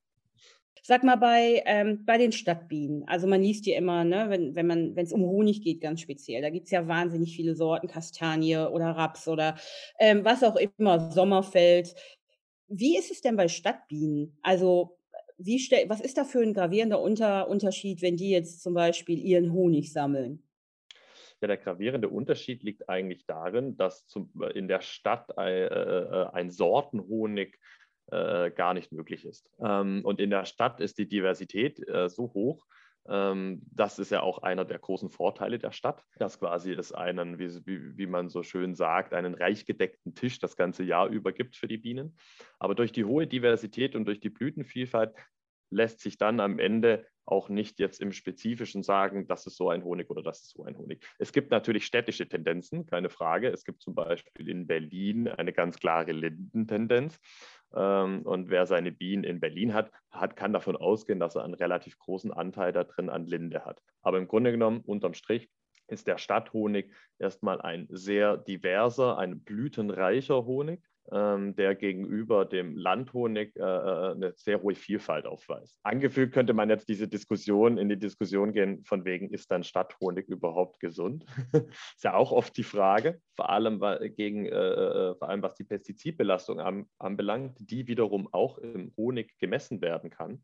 Sag 0.83 1.03
mal 1.03 1.17
bei, 1.17 1.63
ähm, 1.65 2.05
bei 2.05 2.19
den 2.19 2.33
Stadtbienen. 2.33 3.09
Also 3.09 3.27
man 3.27 3.41
liest 3.41 3.65
ja 3.67 3.77
immer, 3.77 4.05
ne, 4.05 4.27
wenn, 4.29 4.55
wenn 4.55 4.67
man, 4.67 4.97
wenn 4.97 5.07
es 5.07 5.13
um 5.13 5.23
Honig 5.23 5.63
geht, 5.63 5.81
ganz 5.81 6.01
speziell. 6.01 6.43
Da 6.43 6.51
gibt 6.51 6.67
es 6.67 6.73
ja 6.73 6.87
wahnsinnig 6.87 7.35
viele 7.35 7.55
Sorten, 7.55 7.89
Kastanie 7.89 8.57
oder 8.57 8.91
Raps 8.91 9.27
oder 9.29 9.57
ähm, 9.99 10.25
was 10.25 10.43
auch 10.43 10.57
immer, 10.57 11.11
Sommerfeld. 11.11 11.95
Wie 12.69 12.99
ist 12.99 13.11
es 13.11 13.23
denn 13.23 13.37
bei 13.37 13.49
Stadtbienen? 13.49 14.37
Also 14.43 14.99
wie 15.39 15.59
stell, 15.59 15.89
was 15.89 16.01
ist 16.01 16.19
da 16.19 16.25
für 16.25 16.41
ein 16.41 16.55
gravierender 16.55 17.01
Unter 17.01 17.49
Unterschied, 17.49 18.03
wenn 18.03 18.17
die 18.17 18.31
jetzt 18.31 18.63
zum 18.63 18.75
Beispiel 18.75 19.19
ihren 19.19 19.53
Honig 19.53 19.93
sammeln? 19.93 20.43
Ja, 21.41 21.49
der 21.49 21.57
gravierende 21.57 22.09
Unterschied 22.09 22.63
liegt 22.63 22.89
eigentlich 22.89 23.27
darin, 23.27 23.77
dass 23.77 24.07
zum, 24.07 24.31
in 24.55 24.69
der 24.69 24.81
Stadt 24.81 25.37
ein, 25.37 25.53
äh, 25.53 25.67
äh, 25.67 26.27
ein 26.33 26.51
Sortenhonig 26.51 27.59
äh, 28.11 28.51
gar 28.51 28.75
nicht 28.75 28.93
möglich 28.93 29.25
ist. 29.25 29.51
Ähm, 29.61 30.03
und 30.05 30.21
in 30.21 30.31
der 30.31 30.45
Stadt 30.45 30.81
ist 30.81 30.99
die 30.99 31.09
Diversität 31.09 31.87
äh, 31.89 32.09
so 32.09 32.33
hoch, 32.35 32.67
ähm, 33.07 33.61
das 33.71 33.99
ist 33.99 34.11
ja 34.11 34.23
auch 34.23 34.39
einer 34.39 34.65
der 34.65 34.79
großen 34.79 35.11
Vorteile 35.11 35.59
der 35.59 35.73
Stadt, 35.73 36.05
dass 36.19 36.39
quasi 36.39 36.73
es 36.73 36.93
einen, 36.93 37.39
wie, 37.39 37.51
wie, 37.67 37.99
wie, 37.99 38.07
man 38.07 38.31
so 38.31 38.43
schön 38.43 38.75
sagt, 38.75 39.13
einen 39.13 39.35
reich 39.35 39.67
gedeckten 39.67 40.15
Tisch 40.15 40.39
das 40.39 40.57
ganze 40.57 40.85
Jahr 40.85 41.09
über 41.09 41.33
gibt 41.33 41.57
für 41.57 41.69
die 41.69 41.77
Bienen. 41.77 42.17
Aber 42.59 42.75
durch 42.75 42.93
die 42.93 43.05
hohe 43.05 43.27
Diversität 43.27 43.95
und 43.95 44.07
durch 44.07 44.21
die 44.21 44.31
Blütenvielfalt 44.31 45.15
lässt 45.71 46.01
sich 46.01 46.17
dann 46.17 46.41
am 46.41 46.59
Ende 46.59 47.07
auch 47.27 47.49
nicht 47.49 47.79
jetzt 47.79 48.01
im 48.01 48.13
Spezifischen 48.13 48.83
sagen, 48.83 49.27
das 49.27 49.47
ist 49.47 49.57
so 49.57 49.71
ein 49.71 49.83
Honig 49.83 50.11
oder 50.11 50.23
das 50.23 50.43
ist 50.43 50.51
so 50.51 50.65
ein 50.65 50.77
Honig. 50.77 51.05
Es 51.19 51.33
gibt 51.33 51.51
natürlich 51.51 51.87
städtische 51.87 52.29
Tendenzen, 52.29 52.87
keine 52.87 53.09
Frage. 53.09 53.49
Es 53.49 53.65
gibt 53.65 53.81
zum 53.83 53.95
Beispiel 53.95 54.49
in 54.49 54.67
Berlin 54.67 55.29
eine 55.29 55.53
ganz 55.53 55.79
klare 55.79 56.13
Lindentendenz. 56.13 57.19
Ähm, 57.75 58.23
und 58.23 58.51
wer 58.51 58.67
seine 58.67 58.93
Bienen 58.93 59.25
in 59.25 59.41
Berlin 59.41 59.75
hat, 59.75 59.91
hat, 60.11 60.37
kann 60.37 60.53
davon 60.53 60.77
ausgehen, 60.77 61.21
dass 61.21 61.35
er 61.35 61.45
einen 61.45 61.55
relativ 61.55 61.99
großen 61.99 62.33
Anteil 62.33 62.73
da 62.73 62.85
drin 62.85 63.11
an 63.11 63.27
Linde 63.27 63.65
hat. 63.65 63.83
Aber 64.03 64.19
im 64.19 64.29
Grunde 64.29 64.53
genommen, 64.53 64.81
unterm 64.81 65.15
Strich, 65.15 65.49
ist 65.87 66.07
der 66.07 66.19
Stadthonig 66.19 66.93
erstmal 67.19 67.61
ein 67.61 67.87
sehr 67.91 68.37
diverser, 68.37 69.19
ein 69.19 69.41
blütenreicher 69.41 70.45
Honig, 70.47 70.83
der 71.55 71.75
gegenüber 71.75 72.45
dem 72.45 72.77
Landhonig 72.77 73.55
äh, 73.57 73.61
äh, 73.61 74.13
eine 74.13 74.33
sehr 74.37 74.63
hohe 74.63 74.75
Vielfalt 74.75 75.27
aufweist. 75.27 75.79
Angefügt 75.83 76.33
könnte 76.33 76.55
man 76.55 76.71
jetzt 76.71 76.89
diese 76.89 77.09
Diskussion 77.09 77.79
in 77.79 77.89
die 77.89 77.99
Diskussion 77.99 78.53
gehen, 78.53 78.85
von 78.85 79.05
wegen, 79.05 79.31
ist 79.31 79.51
dann 79.51 79.65
Stadthonig 79.65 80.29
überhaupt 80.29 80.81
gesund? 80.81 81.25
ist 81.53 82.05
ja 82.05 82.15
auch 82.15 82.33
oft 82.33 82.57
die 82.57 82.63
Frage, 82.63 83.21
vor 83.37 83.51
allem, 83.51 83.83
gegen, 84.17 84.47
äh, 84.47 84.51
äh, 84.51 85.15
vor 85.17 85.29
allem 85.29 85.43
was 85.43 85.55
die 85.55 85.65
Pestizidbelastung 85.65 86.61
an, 86.61 86.87
anbelangt, 86.99 87.57
die 87.59 87.87
wiederum 87.87 88.29
auch 88.33 88.59
im 88.59 88.93
Honig 88.97 89.37
gemessen 89.39 89.81
werden 89.81 90.11
kann 90.11 90.43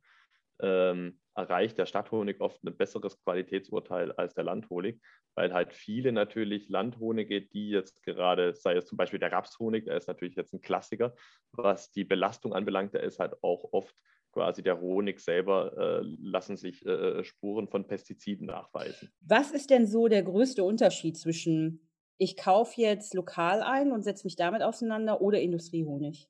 ähm, 0.63 1.19
erreicht 1.35 1.79
der 1.79 1.87
Stadthonig 1.87 2.41
oft 2.41 2.63
ein 2.65 2.77
besseres 2.77 3.23
Qualitätsurteil 3.23 4.13
als 4.13 4.35
der 4.35 4.45
Landhonig, 4.45 5.01
weil 5.35 5.53
halt 5.53 5.73
viele 5.73 6.13
natürlich 6.13 6.69
Landhonige, 6.69 7.43
die 7.43 7.71
jetzt 7.71 8.03
gerade, 8.03 8.55
sei 8.55 8.75
es 8.77 8.87
zum 8.87 8.99
Beispiel 8.99 9.19
der 9.19 9.33
Rapshonig, 9.33 9.85
der 9.85 9.97
ist 9.97 10.09
natürlich 10.09 10.37
jetzt 10.37 10.53
ein 10.53 10.61
Klassiker, 10.61 11.15
was 11.53 11.91
die 11.91 12.05
Belastung 12.05 12.53
anbelangt, 12.53 12.95
der 12.95 13.03
ist 13.03 13.19
halt 13.19 13.35
auch 13.43 13.73
oft 13.73 13.95
quasi 14.33 14.63
der 14.63 14.81
Honig 14.81 15.21
selber, 15.21 15.77
äh, 15.77 16.01
lassen 16.21 16.57
sich 16.57 16.85
äh, 16.87 16.91
äh 16.91 17.25
Spuren 17.25 17.69
von 17.69 17.87
Pestiziden 17.87 18.47
nachweisen. 18.47 19.11
Was 19.21 19.51
ist 19.51 19.71
denn 19.71 19.87
so 19.87 20.09
der 20.09 20.23
größte 20.23 20.63
Unterschied 20.63 21.17
zwischen 21.17 21.87
ich 22.17 22.37
kaufe 22.37 22.81
jetzt 22.81 23.15
lokal 23.15 23.63
ein 23.63 23.93
und 23.93 24.03
setze 24.03 24.27
mich 24.27 24.37
damit 24.37 24.63
auseinander 24.63 25.23
oder 25.23 25.41
Industriehonig? 25.41 26.29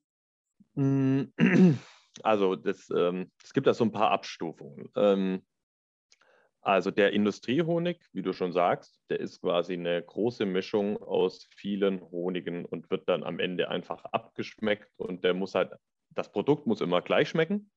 Also 2.23 2.55
das, 2.55 2.89
ähm, 2.95 3.31
es 3.43 3.53
gibt 3.53 3.67
da 3.67 3.73
so 3.73 3.83
ein 3.83 3.91
paar 3.91 4.11
Abstufungen. 4.11 4.89
Ähm, 4.95 5.41
also 6.61 6.91
der 6.91 7.13
Industriehonig, 7.13 7.99
wie 8.13 8.21
du 8.21 8.33
schon 8.33 8.53
sagst, 8.53 9.01
der 9.09 9.19
ist 9.19 9.41
quasi 9.41 9.73
eine 9.73 10.01
große 10.01 10.45
Mischung 10.45 11.01
aus 11.01 11.47
vielen 11.55 12.01
Honigen 12.11 12.65
und 12.65 12.91
wird 12.91 13.09
dann 13.09 13.23
am 13.23 13.39
Ende 13.39 13.69
einfach 13.69 14.05
abgeschmeckt 14.05 14.91
und 14.97 15.23
der 15.23 15.33
muss 15.33 15.55
halt, 15.55 15.73
das 16.09 16.31
Produkt 16.31 16.67
muss 16.67 16.81
immer 16.81 17.01
gleich 17.01 17.29
schmecken. 17.29 17.71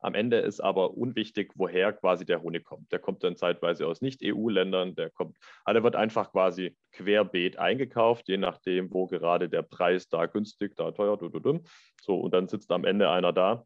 Am 0.00 0.14
Ende 0.14 0.38
ist 0.38 0.60
aber 0.60 0.96
unwichtig, 0.96 1.52
woher 1.56 1.92
quasi 1.92 2.24
der 2.24 2.42
Honig 2.42 2.64
kommt. 2.64 2.92
Der 2.92 2.98
kommt 2.98 3.24
dann 3.24 3.36
zeitweise 3.36 3.86
aus 3.86 4.00
Nicht-EU-Ländern, 4.00 4.94
der 4.94 5.10
kommt, 5.10 5.36
der 5.66 5.82
wird 5.82 5.96
einfach 5.96 6.30
quasi 6.30 6.76
querbeet 6.92 7.58
eingekauft, 7.58 8.28
je 8.28 8.36
nachdem, 8.36 8.92
wo 8.92 9.06
gerade 9.06 9.48
der 9.48 9.62
Preis 9.62 10.08
da 10.08 10.26
günstig, 10.26 10.76
da 10.76 10.92
teuer, 10.92 11.16
du, 11.16 11.28
du, 11.28 11.40
du. 11.40 11.60
so 12.00 12.16
und 12.20 12.32
dann 12.32 12.48
sitzt 12.48 12.70
am 12.70 12.84
Ende 12.84 13.10
einer 13.10 13.32
da, 13.32 13.64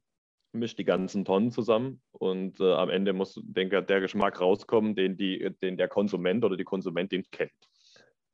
mischt 0.53 0.79
die 0.79 0.85
ganzen 0.85 1.25
Tonnen 1.25 1.51
zusammen 1.51 2.01
und 2.13 2.61
äh, 2.61 2.73
am 2.73 2.91
Ende 2.91 3.13
muss 3.13 3.41
denke, 3.43 3.83
der 3.83 4.01
Geschmack 4.01 4.41
rauskommen, 4.41 4.95
den, 4.95 5.17
die, 5.17 5.51
den 5.63 5.77
der 5.77 5.89
Konsument 5.89 6.45
oder 6.45 6.57
die 6.57 6.65
Konsumentin 6.65 7.25
kennt. 7.31 7.53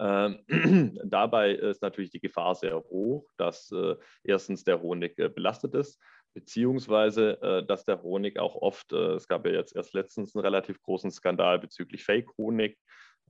Ähm, 0.00 0.38
dabei 1.04 1.52
ist 1.52 1.82
natürlich 1.82 2.10
die 2.10 2.20
Gefahr 2.20 2.54
sehr 2.54 2.76
hoch, 2.76 3.28
dass 3.36 3.72
äh, 3.72 3.96
erstens 4.22 4.64
der 4.64 4.80
Honig 4.80 5.18
äh, 5.18 5.28
belastet 5.28 5.74
ist, 5.74 6.00
beziehungsweise 6.34 7.40
äh, 7.42 7.66
dass 7.66 7.84
der 7.84 8.02
Honig 8.02 8.38
auch 8.38 8.54
oft, 8.54 8.92
äh, 8.92 9.14
es 9.14 9.28
gab 9.28 9.46
ja 9.46 9.52
jetzt 9.52 9.74
erst 9.74 9.94
letztens 9.94 10.34
einen 10.34 10.44
relativ 10.44 10.80
großen 10.82 11.10
Skandal 11.10 11.58
bezüglich 11.58 12.04
Fake-Honig, 12.04 12.78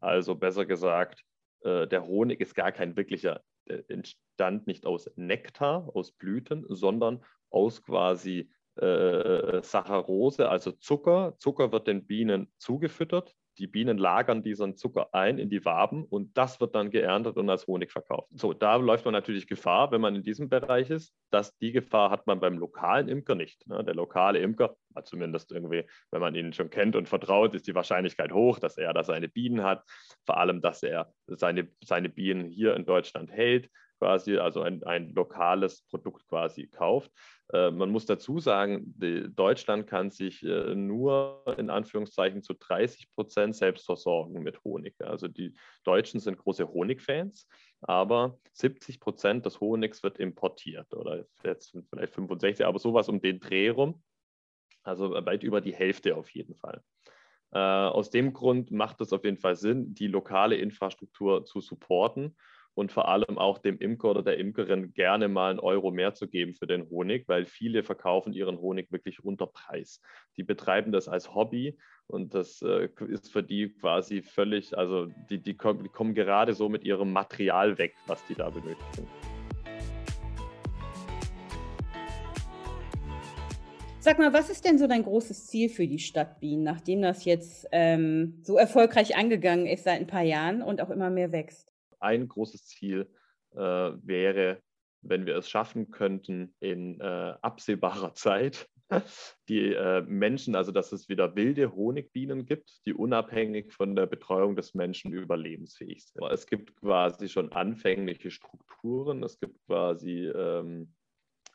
also 0.01 0.35
besser 0.35 0.67
gesagt, 0.67 1.23
äh, 1.63 1.87
der 1.87 2.07
Honig 2.07 2.41
ist 2.41 2.55
gar 2.55 2.73
kein 2.73 2.97
wirklicher, 2.97 3.43
entstand 3.89 4.67
nicht 4.67 4.87
aus 4.87 5.11
Nektar, 5.17 5.95
aus 5.95 6.13
Blüten, 6.13 6.65
sondern 6.69 7.23
aus 7.51 7.83
quasi 7.83 8.51
äh, 8.77 9.63
Saccharose, 9.63 10.49
also 10.49 10.73
Zucker. 10.73 11.35
Zucker 11.39 11.73
wird 11.73 11.87
den 11.87 12.07
Bienen 12.07 12.51
zugefüttert 12.59 13.35
die 13.59 13.67
Bienen 13.67 13.99
lagern 13.99 14.43
diesen 14.43 14.77
Zucker 14.77 15.13
ein 15.13 15.39
in 15.39 15.51
die 15.51 15.65
Waben 15.65 16.05
und 16.05 16.37
das 16.37 16.61
wird 16.61 16.75
dann 16.75 16.91
geerntet 16.91 17.37
und 17.37 17.51
als 17.51 17.67
Honig 17.67 17.91
verkauft. 17.91 18.29
So, 18.35 18.53
da 18.53 18.77
läuft 18.77 19.05
man 19.05 19.13
natürlich 19.13 19.47
Gefahr, 19.47 19.91
wenn 19.91 20.01
man 20.01 20.15
in 20.15 20.23
diesem 20.23 20.49
Bereich 20.49 20.91
ist. 20.91 21.15
Dass 21.31 21.57
die 21.59 21.73
Gefahr 21.73 22.11
hat 22.11 22.27
man 22.27 22.41
beim 22.41 22.57
lokalen 22.59 23.09
Imker 23.09 23.35
nicht. 23.35 23.67
Ne? 23.67 23.85
Der 23.85 23.95
lokale 23.95 24.39
Imker, 24.39 24.77
zumindest 25.05 25.53
irgendwie, 25.53 25.85
wenn 26.11 26.21
man 26.21 26.35
ihn 26.35 26.53
schon 26.53 26.71
kennt 26.71 26.97
und 26.97 27.09
vertraut, 27.09 27.55
ist 27.55 27.67
die 27.67 27.75
Wahrscheinlichkeit 27.75 28.33
hoch, 28.33 28.59
dass 28.59 28.79
er 28.79 28.95
da 28.95 29.05
seine 29.05 29.29
Bienen 29.29 29.63
hat. 29.63 29.85
Vor 30.25 30.39
allem, 30.39 30.61
dass 30.61 30.83
er 30.83 31.13
seine, 31.27 31.69
seine 31.85 32.09
Bienen 32.09 32.49
hier 32.49 32.75
in 32.77 32.87
Deutschland 32.87 33.31
hält 33.31 33.69
quasi, 33.99 34.39
also 34.39 34.63
ein, 34.63 34.83
ein 34.85 35.13
lokales 35.15 35.83
Produkt 35.83 36.27
quasi 36.29 36.67
kauft. 36.69 37.11
Äh, 37.53 37.71
man 37.71 37.91
muss 37.91 38.07
dazu 38.07 38.39
sagen, 38.39 38.95
Deutschland 39.35 39.87
kann 39.87 40.11
sich 40.11 40.43
äh, 40.43 40.75
nur 40.75 41.43
in 41.59 41.71
Anführungszeichen 41.71 42.43
zu 42.43 42.55
30 42.55 43.13
Prozent 43.13 43.57
selbst 43.57 43.87
versorgen 43.87 44.43
mit 44.43 44.63
Honig. 44.65 44.95
Also 45.01 45.29
die 45.29 45.55
Deutschen 45.85 46.21
sind 46.21 46.39
große 46.39 46.69
Honigfans, 46.69 47.49
aber 47.81 48.39
70 48.53 49.01
Prozent 49.01 49.47
des 49.47 49.61
Honigs 49.61 50.03
wird 50.03 50.19
importiert 50.19 50.93
oder 50.95 51.27
jetzt 51.45 51.77
vielleicht 51.91 52.15
65, 52.15 52.65
aber 52.67 52.79
sowas 52.79 53.09
um 53.09 53.21
den 53.21 53.41
Dreh 53.41 53.71
rum. 53.71 54.03
Also 54.83 55.11
weit 55.11 55.43
über 55.43 55.61
die 55.61 55.75
Hälfte 55.75 56.17
auf 56.17 56.31
jeden 56.31 56.55
Fall. 56.55 56.83
Äh, 57.51 57.59
aus 57.59 58.11
dem 58.11 58.33
Grund 58.33 58.71
macht 58.71 59.01
es 59.01 59.13
auf 59.13 59.25
jeden 59.25 59.39
Fall 59.39 59.57
Sinn, 59.57 59.95
die 59.95 60.07
lokale 60.07 60.57
Infrastruktur 60.57 61.45
zu 61.45 61.61
supporten 61.61 62.37
und 62.79 62.93
vor 62.93 63.09
allem 63.09 63.39
auch 63.39 63.59
dem 63.59 63.77
Imker 63.79 64.11
oder 64.11 64.23
der 64.23 64.39
Imkerin 64.39 64.95
gerne 64.95 65.27
mal 65.27 65.51
einen 65.51 65.59
Euro 65.59 65.91
mehr 65.91 66.15
zu 66.15 66.29
geben 66.29 66.55
für 66.55 66.69
den 66.69 66.89
Honig, 66.89 67.25
weil 67.27 67.45
viele 67.45 67.83
verkaufen 67.83 68.33
ihren 68.33 68.61
Honig 68.61 68.93
wirklich 68.93 69.25
unter 69.25 69.49
Preis. 69.49 70.01
Die 70.37 70.45
betreiben 70.45 70.93
das 70.93 71.09
als 71.09 71.35
Hobby 71.35 71.77
und 72.07 72.35
das 72.35 72.63
äh, 72.63 72.89
ist 73.09 73.33
für 73.33 73.43
die 73.43 73.71
quasi 73.71 74.23
völlig, 74.23 74.79
also 74.79 75.09
die, 75.29 75.43
die, 75.43 75.55
kommen, 75.55 75.83
die 75.83 75.89
kommen 75.89 76.15
gerade 76.15 76.55
so 76.55 76.69
mit 76.69 76.85
ihrem 76.85 77.13
Material 77.13 77.79
weg, 77.79 77.97
was 78.07 78.25
die 78.27 78.37
da 78.37 78.49
benötigen. 78.49 79.09
Sag 83.99 84.21
mal, 84.21 84.33
was 84.33 84.51
ist 84.51 84.65
denn 84.65 84.79
so 84.79 84.87
dein 84.87 85.03
großes 85.03 85.49
Ziel 85.49 85.69
für 85.69 85.89
die 85.89 85.99
Stadt 85.99 86.41
Wien, 86.41 86.63
nachdem 86.63 87.03
das 87.03 87.25
jetzt 87.25 87.67
ähm, 87.73 88.39
so 88.45 88.57
erfolgreich 88.57 89.17
angegangen 89.17 89.67
ist 89.67 89.83
seit 89.83 89.99
ein 89.99 90.07
paar 90.07 90.23
Jahren 90.23 90.63
und 90.63 90.81
auch 90.81 90.91
immer 90.91 91.11
mehr 91.11 91.33
wächst? 91.33 91.68
Ein 92.01 92.29
großes 92.29 92.67
Ziel 92.67 93.09
äh, 93.53 93.59
wäre, 93.59 94.63
wenn 95.03 95.27
wir 95.27 95.37
es 95.37 95.49
schaffen 95.49 95.91
könnten, 95.91 96.55
in 96.61 97.01
äh, 97.01 97.35
absehbarer 97.41 98.15
Zeit 98.15 98.69
die 99.49 99.75
äh, 99.75 100.03
Menschen, 100.03 100.55
also 100.57 100.73
dass 100.73 100.93
es 100.93 101.09
wieder 101.09 101.37
wilde 101.37 101.75
Honigbienen 101.75 102.47
gibt, 102.47 102.85
die 102.87 102.95
unabhängig 102.95 103.73
von 103.73 103.95
der 103.95 104.07
Betreuung 104.07 104.57
des 104.57 104.75
Menschen 104.75 105.13
überlebensfähig 105.13 106.07
sind. 106.07 106.25
Es 106.31 106.47
gibt 106.47 106.75
quasi 106.77 107.29
schon 107.29 107.53
anfängliche 107.53 108.31
Strukturen, 108.31 109.23
es 109.23 109.39
gibt 109.39 109.61
quasi 109.67 110.27
ähm, 110.27 110.95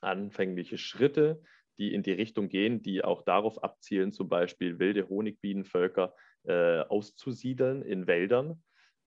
anfängliche 0.01 0.77
Schritte, 0.77 1.41
die 1.79 1.93
in 1.93 2.03
die 2.03 2.11
Richtung 2.11 2.49
gehen, 2.49 2.83
die 2.83 3.03
auch 3.03 3.23
darauf 3.23 3.63
abzielen, 3.63 4.11
zum 4.11 4.29
Beispiel 4.29 4.77
wilde 4.77 5.09
Honigbienenvölker 5.09 6.13
äh, 6.43 6.81
auszusiedeln 6.81 7.81
in 7.81 8.05
Wäldern 8.05 8.61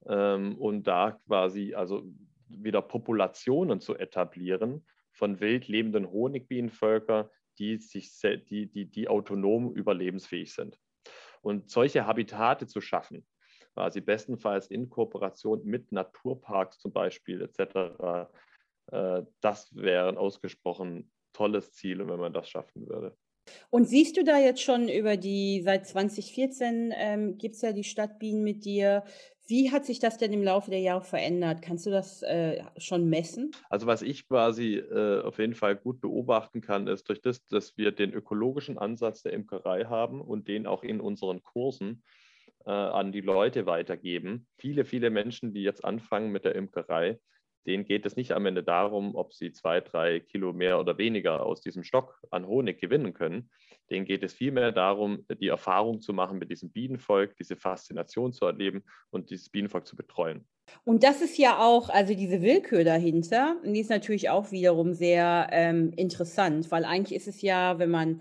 ähm, 0.07 0.57
und 0.59 0.87
da 0.87 1.13
quasi 1.27 1.75
also 1.75 2.05
wieder 2.49 2.83
Populationen 2.83 3.81
zu 3.81 3.97
etablieren 3.97 4.87
von 5.13 5.41
wild 5.41 5.69
lebenden 5.69 6.11
Honigbienenvölkern, 6.11 7.29
die, 7.59 7.79
sich, 7.79 8.13
die, 8.23 8.67
die, 8.67 8.85
die 8.87 9.09
autonom 9.09 9.73
überlebensfähig 9.73 10.53
sind. 10.55 10.79
Und 11.41 11.71
solche 11.71 12.07
Habitate 12.07 12.67
zu 12.67 12.81
schaffen, 12.81 13.27
quasi 13.73 14.01
bestenfalls 14.01 14.67
in 14.67 14.91
Kooperation 14.91 15.65
mit 15.65 15.93
Naturparks 15.93 16.79
zum 16.79 16.93
Beispiel 16.93 17.43
etc., 17.43 18.29
äh, 18.93 19.23
das 19.41 19.75
wäre 19.75 20.09
ein 20.09 20.19
ausgesprochen 20.19 21.11
tolles 21.33 21.73
Ziel, 21.73 22.07
wenn 22.07 22.21
man 22.21 22.33
das 22.33 22.49
schaffen 22.49 22.89
würde. 22.89 23.17
Und 23.71 23.89
siehst 23.89 24.17
du 24.17 24.25
da 24.25 24.39
jetzt 24.39 24.63
schon 24.63 24.89
über 24.89 25.17
die, 25.17 25.63
seit 25.63 25.87
2014 25.87 26.93
ähm, 26.97 27.39
gibt 27.39 27.55
es 27.55 27.63
ja 27.63 27.73
die 27.73 27.85
Stadtbienen 27.85 28.43
mit 28.43 28.65
dir. 28.65 29.05
Wie 29.49 29.71
hat 29.71 29.85
sich 29.87 30.01
das 30.01 30.19
denn 30.19 30.33
im 30.33 30.43
Laufe 30.43 30.71
der 30.71 30.81
Jahre 30.81 31.05
verändert? 31.05 31.63
Kannst 31.63 31.87
du 31.87 31.91
das 31.91 32.23
äh, 32.23 32.65
schon 32.79 33.09
messen? 33.09 33.53
Also 33.71 33.87
was 33.87 34.03
ich 34.03 34.27
quasi 34.27 34.75
äh, 34.75 35.21
auf 35.23 35.39
jeden 35.39 35.55
Fall 35.55 35.77
gut 35.77 36.01
beobachten 36.01 36.61
kann, 36.61 36.89
ist 36.89 37.09
durch 37.09 37.23
das, 37.23 37.45
dass 37.47 37.77
wir 37.77 37.93
den 37.93 38.13
ökologischen 38.13 38.77
Ansatz 38.77 39.23
der 39.23 39.33
Imkerei 39.33 39.85
haben 39.85 40.21
und 40.21 40.49
den 40.49 40.67
auch 40.67 40.83
in 40.83 41.01
unseren 41.01 41.45
Kursen 41.45 42.03
äh, 42.65 42.71
an 42.71 43.13
die 43.13 43.21
Leute 43.21 43.67
weitergeben. 43.67 44.49
Viele, 44.59 44.85
viele 44.85 45.11
Menschen, 45.11 45.55
die 45.55 45.63
jetzt 45.63 45.85
anfangen 45.85 46.33
mit 46.33 46.45
der 46.45 46.57
Imkerei, 46.57 47.21
denen 47.67 47.85
geht 47.85 48.05
es 48.05 48.17
nicht 48.17 48.33
am 48.33 48.47
Ende 48.47 48.65
darum, 48.65 49.15
ob 49.15 49.33
sie 49.33 49.53
zwei, 49.53 49.81
drei 49.81 50.21
Kilo 50.21 50.53
mehr 50.53 50.81
oder 50.81 50.99
weniger 50.99 51.47
aus 51.47 51.61
diesem 51.61 51.85
Stock 51.85 52.21
an 52.31 52.47
Honig 52.47 52.81
gewinnen 52.81 53.15
können. 53.15 53.51
Denen 53.91 54.05
geht 54.05 54.23
es 54.23 54.33
vielmehr 54.33 54.73
darum, 54.73 55.25
die 55.41 55.49
Erfahrung 55.49 56.01
zu 56.01 56.13
machen 56.13 56.39
mit 56.39 56.51
diesem 56.51 56.71
Bienenvolk, 56.71 57.37
diese 57.37 57.57
Faszination 57.57 58.33
zu 58.33 58.47
erleben 58.47 58.83
und 59.11 59.31
dieses 59.31 59.49
Bienenvolk 59.49 59.87
zu 59.87 59.97
betreuen. 59.97 60.47
Und 60.85 61.05
das 61.05 61.23
ist 61.23 61.39
ja 61.39 61.59
auch, 61.59 61.89
also 61.89 62.15
diese 62.15 62.43
Willkür 62.43 62.83
dahinter, 62.83 63.57
die 63.65 63.81
ist 63.81 63.91
natürlich 63.91 64.31
auch 64.31 64.51
wiederum 64.51 64.95
sehr 64.95 65.49
ähm, 65.53 65.93
interessant, 65.97 66.71
weil 66.71 66.85
eigentlich 66.85 67.17
ist 67.17 67.29
es 67.29 67.41
ja, 67.43 67.79
wenn 67.79 67.91
man 67.91 68.21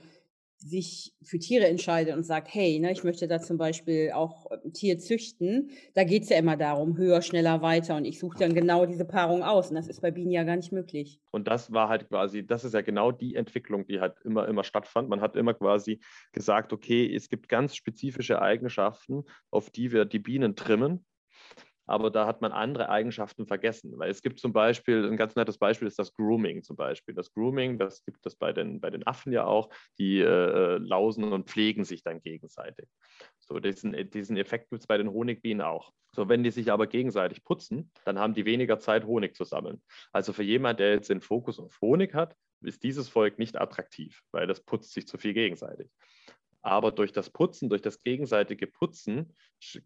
sich 0.58 1.14
für 1.22 1.38
Tiere 1.38 1.68
entscheidet 1.68 2.16
und 2.16 2.24
sagt, 2.24 2.54
hey, 2.54 2.80
ne, 2.80 2.92
ich 2.92 3.04
möchte 3.04 3.28
da 3.28 3.40
zum 3.40 3.58
Beispiel 3.58 4.12
auch 4.14 4.50
ein 4.52 4.74
Tier 4.74 4.98
züchten, 4.98 5.70
da 5.94 6.04
geht 6.04 6.24
es 6.24 6.30
ja 6.30 6.38
immer 6.38 6.58
darum, 6.58 6.98
höher, 6.98 7.22
schneller, 7.22 7.62
weiter. 7.62 7.96
Und 7.96 8.06
ich 8.06 8.20
suche 8.20 8.40
dann 8.40 8.54
genau 8.54 8.86
diese 8.86 9.06
Paarung 9.06 9.44
aus. 9.44 9.70
Und 9.70 9.76
das 9.76 9.88
ist 9.88 10.02
bei 10.02 10.12
Bienen 10.12 10.32
ja 10.32 10.44
gar 10.44 10.56
nicht 10.56 10.72
möglich. 10.72 11.20
Und 11.32 11.48
das 11.48 11.72
war 11.72 11.90
halt 11.90 12.08
quasi, 12.08 12.46
das 12.46 12.64
ist 12.64 12.74
ja 12.74 12.82
genau 12.82 13.12
die 13.12 13.36
Entwicklung, 13.36 13.86
die 13.86 14.00
halt 14.00 14.16
immer, 14.24 14.48
immer 14.48 14.64
stattfand. 14.64 15.10
Man 15.10 15.22
hat 15.22 15.36
immer 15.36 15.54
quasi 15.54 16.00
gesagt, 16.32 16.74
okay, 16.74 17.14
es 17.14 17.30
gibt 17.30 17.50
ganz 17.50 17.76
spezifische 17.76 18.42
Eigenschaften, 18.42 19.24
auf 19.52 19.70
die 19.70 19.92
wir 19.92 20.06
die 20.06 20.20
Bienen 20.20 20.56
trimmen 20.56 21.06
aber 21.86 22.10
da 22.12 22.26
hat 22.26 22.42
man 22.42 22.52
andere 22.52 22.90
Eigenschaften 22.90 23.46
vergessen. 23.48 23.94
Weil 23.98 24.10
es 24.10 24.22
gibt 24.22 24.40
zum 24.40 24.54
Beispiel, 24.54 25.06
ein 25.06 25.18
ganz 25.18 25.36
nettes 25.36 25.58
Beispiel 25.58 25.88
ist 25.88 26.00
das 26.00 26.14
Grooming 26.14 26.64
zum 26.64 26.76
Beispiel. 26.76 27.14
Das 27.14 27.34
Grooming, 27.34 27.78
das 27.78 28.04
gibt 28.04 28.26
es 28.26 28.36
bei 28.36 28.54
den, 28.54 28.80
bei 28.80 28.90
den 28.90 29.06
Affen 29.06 29.32
ja 29.32 29.46
auch, 29.46 29.70
die 29.98 30.20
äh, 30.20 30.78
lausen 30.78 31.32
und 31.32 31.50
pflegen 31.50 31.84
sich 31.84 32.04
dann 32.04 32.22
gegenseitig. 32.22 32.88
So, 33.40 33.60
diesen, 33.60 34.10
diesen 34.10 34.38
Effekt 34.38 34.70
gibt 34.70 34.82
es 34.82 34.88
bei 34.88 34.98
den 34.98 35.12
Honigbienen 35.12 35.62
auch. 35.62 35.92
So, 36.12 36.30
wenn 36.30 36.44
die 36.44 36.52
sich 36.52 36.72
aber 36.72 36.88
gegenseitig 36.88 37.44
putzen, 37.44 37.92
dann 38.06 38.20
haben 38.20 38.34
die 38.34 38.46
weniger 38.46 38.80
Zeit, 38.80 39.06
Honig 39.06 39.36
zu 39.36 39.44
sammeln. 39.44 39.82
Also 40.12 40.34
für 40.34 40.44
jemand, 40.44 40.80
der 40.80 40.94
jetzt 40.94 41.10
den 41.10 41.22
Fokus 41.22 41.60
auf 41.60 41.80
Honig 41.82 42.14
hat, 42.14 42.36
ist 42.62 42.84
dieses 42.84 43.10
Volk 43.10 43.38
nicht 43.38 43.60
attraktiv, 43.60 44.22
weil 44.32 44.48
das 44.48 44.62
putzt 44.64 44.94
sich 44.94 45.08
zu 45.08 45.18
viel 45.18 45.34
gegenseitig. 45.34 45.90
Aber 46.66 46.92
durch 46.92 47.12
das 47.12 47.30
Putzen, 47.30 47.70
durch 47.70 47.84
das 47.84 48.02
gegenseitige 48.02 48.66
Putzen 48.66 49.36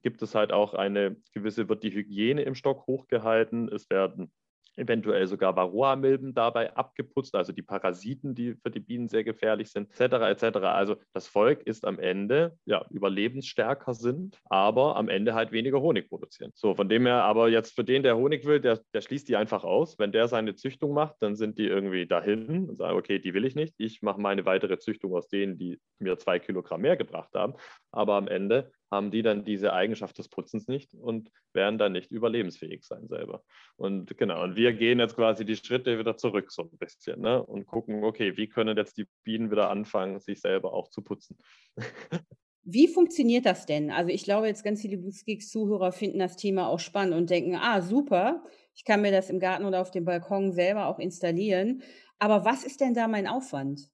gibt 0.02 0.22
es 0.22 0.34
halt 0.34 0.54
auch 0.54 0.74
eine 0.74 1.18
gewisse, 1.34 1.68
wird 1.68 1.84
die 1.84 1.92
Hygiene 1.92 2.44
im 2.44 2.56
Stock 2.56 2.88
hochgehalten. 2.88 3.68
Es 3.68 3.90
werden 3.90 4.32
eventuell 4.76 5.28
sogar 5.28 5.56
Varroa-Milben 5.56 6.34
dabei 6.34 6.76
abgeputzt, 6.76 7.36
also 7.36 7.52
die 7.52 7.62
Parasiten, 7.62 8.36
die 8.36 8.56
für 8.56 8.72
die 8.72 8.80
Bienen 8.80 9.08
sehr 9.08 9.24
gefährlich 9.24 9.72
sind, 9.72 9.90
etc. 10.00 10.44
etc. 10.44 10.58
Also 10.60 10.96
das 11.14 11.28
Volk 11.28 11.62
ist 11.64 11.86
am 11.86 12.00
Ende 12.00 12.58
ja 12.66 12.86
überlebensstärker 12.90 13.94
sind, 13.94 14.38
aber 14.46 14.96
am 14.96 15.10
Ende 15.10 15.34
halt 15.34 15.52
weniger 15.52 15.82
Honig 15.82 16.10
produzieren. 16.10 16.52
So, 16.56 16.74
von 16.74 16.90
dem 16.90 17.06
her, 17.06 17.24
aber 17.24 17.50
jetzt 17.50 17.76
für 17.76 17.84
den, 17.84 18.04
der 18.04 18.18
Honig 18.18 18.46
will, 18.46 18.60
der, 18.60 18.80
der 18.94 19.02
schließt 19.02 19.28
die 19.28 19.36
einfach 19.36 19.64
aus. 19.64 20.00
Wenn 20.00 20.12
der 20.12 20.28
seine 20.28 20.56
Züchtung 20.56 20.94
macht, 20.94 21.16
dann 21.20 21.36
sind 21.36 21.58
die 21.58 21.68
irgendwie 21.68 22.08
dahin 22.08 22.70
und 22.70 22.78
sagen, 22.78 22.98
okay, 22.98 23.20
die 23.20 23.34
will 23.34 23.46
ich 23.46 23.56
nicht. 23.56 23.74
Ich 23.78 24.02
mache 24.02 24.22
meine 24.22 24.46
weitere 24.46 24.78
Züchtung 24.80 25.16
aus 25.16 25.28
denen, 25.28 25.58
die 25.58 25.80
mir 26.00 26.18
zwei 26.18 26.40
Kilogramm 26.40 26.82
mehr 26.82 26.98
gebracht 26.98 27.34
haben. 27.34 27.54
Aber 27.92 28.16
am 28.16 28.28
Ende 28.28 28.72
haben 28.92 29.12
die 29.12 29.22
dann 29.22 29.46
diese 29.46 29.74
Eigenschaft 29.74 30.18
des 30.18 30.30
Putzens 30.30 30.68
nicht 30.68 30.94
und 30.94 31.32
werden 31.54 31.78
dann 31.78 31.92
nicht 31.92 32.12
überlebensfähig 32.12 32.84
sein 32.84 33.08
selber. 33.08 33.44
Und 33.76 34.18
genau, 34.18 34.44
und 34.44 34.56
wir 34.56 34.74
gehen 34.74 35.00
jetzt 35.00 35.16
quasi 35.16 35.46
die 35.46 35.56
Schritte 35.56 36.00
wieder 36.00 36.18
zurück 36.18 36.52
so 36.52 36.64
ein 36.64 36.78
bisschen 36.78 37.22
ne? 37.22 37.44
und 37.44 37.66
gucken, 37.66 38.04
okay, 38.04 38.36
wie 38.38 38.48
können 38.48 38.78
jetzt 38.78 38.98
die 38.98 39.08
Bienen 39.24 39.52
wieder 39.52 39.70
anfangen, 39.70 40.20
sich 40.20 40.42
selber 40.42 40.74
auch 40.74 40.90
zu 40.90 41.02
putzen. 41.02 41.38
Wie 42.72 42.88
funktioniert 42.88 43.48
das 43.48 43.66
denn? 43.66 43.90
Also 43.90 44.12
ich 44.12 44.24
glaube, 44.24 44.46
jetzt 44.46 44.64
ganz 44.64 44.82
viele 44.82 44.98
Bluesgeeks-Zuhörer 44.98 45.92
finden 45.92 46.20
das 46.20 46.36
Thema 46.36 46.68
auch 46.68 46.78
spannend 46.78 47.16
und 47.16 47.30
denken, 47.30 47.56
ah, 47.56 47.82
super, 47.82 48.44
ich 48.76 48.84
kann 48.84 49.02
mir 49.02 49.12
das 49.12 49.32
im 49.32 49.40
Garten 49.40 49.66
oder 49.66 49.82
auf 49.82 49.90
dem 49.90 50.06
Balkon 50.06 50.52
selber 50.52 50.86
auch 50.86 51.00
installieren. 51.00 51.82
Aber 52.20 52.46
was 52.46 52.64
ist 52.64 52.82
denn 52.82 52.94
da 52.94 53.08
mein 53.08 53.28
Aufwand? 53.28 53.90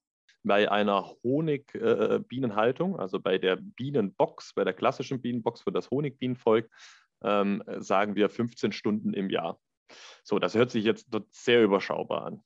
Bei 0.45 0.71
einer 0.71 1.11
Honigbienenhaltung, 1.23 2.95
äh, 2.95 3.01
also 3.01 3.19
bei 3.19 3.37
der 3.37 3.57
Bienenbox, 3.57 4.53
bei 4.53 4.63
der 4.63 4.73
klassischen 4.73 5.21
Bienenbox 5.21 5.61
für 5.61 5.71
das 5.71 5.89
Honigbienenvolk, 5.89 6.69
ähm, 7.23 7.63
sagen 7.77 8.15
wir 8.15 8.29
15 8.29 8.71
Stunden 8.71 9.13
im 9.13 9.29
Jahr. 9.29 9.59
So, 10.23 10.39
das 10.39 10.55
hört 10.55 10.71
sich 10.71 10.85
jetzt 10.85 11.07
sehr 11.31 11.63
überschaubar 11.63 12.25
an. 12.25 12.43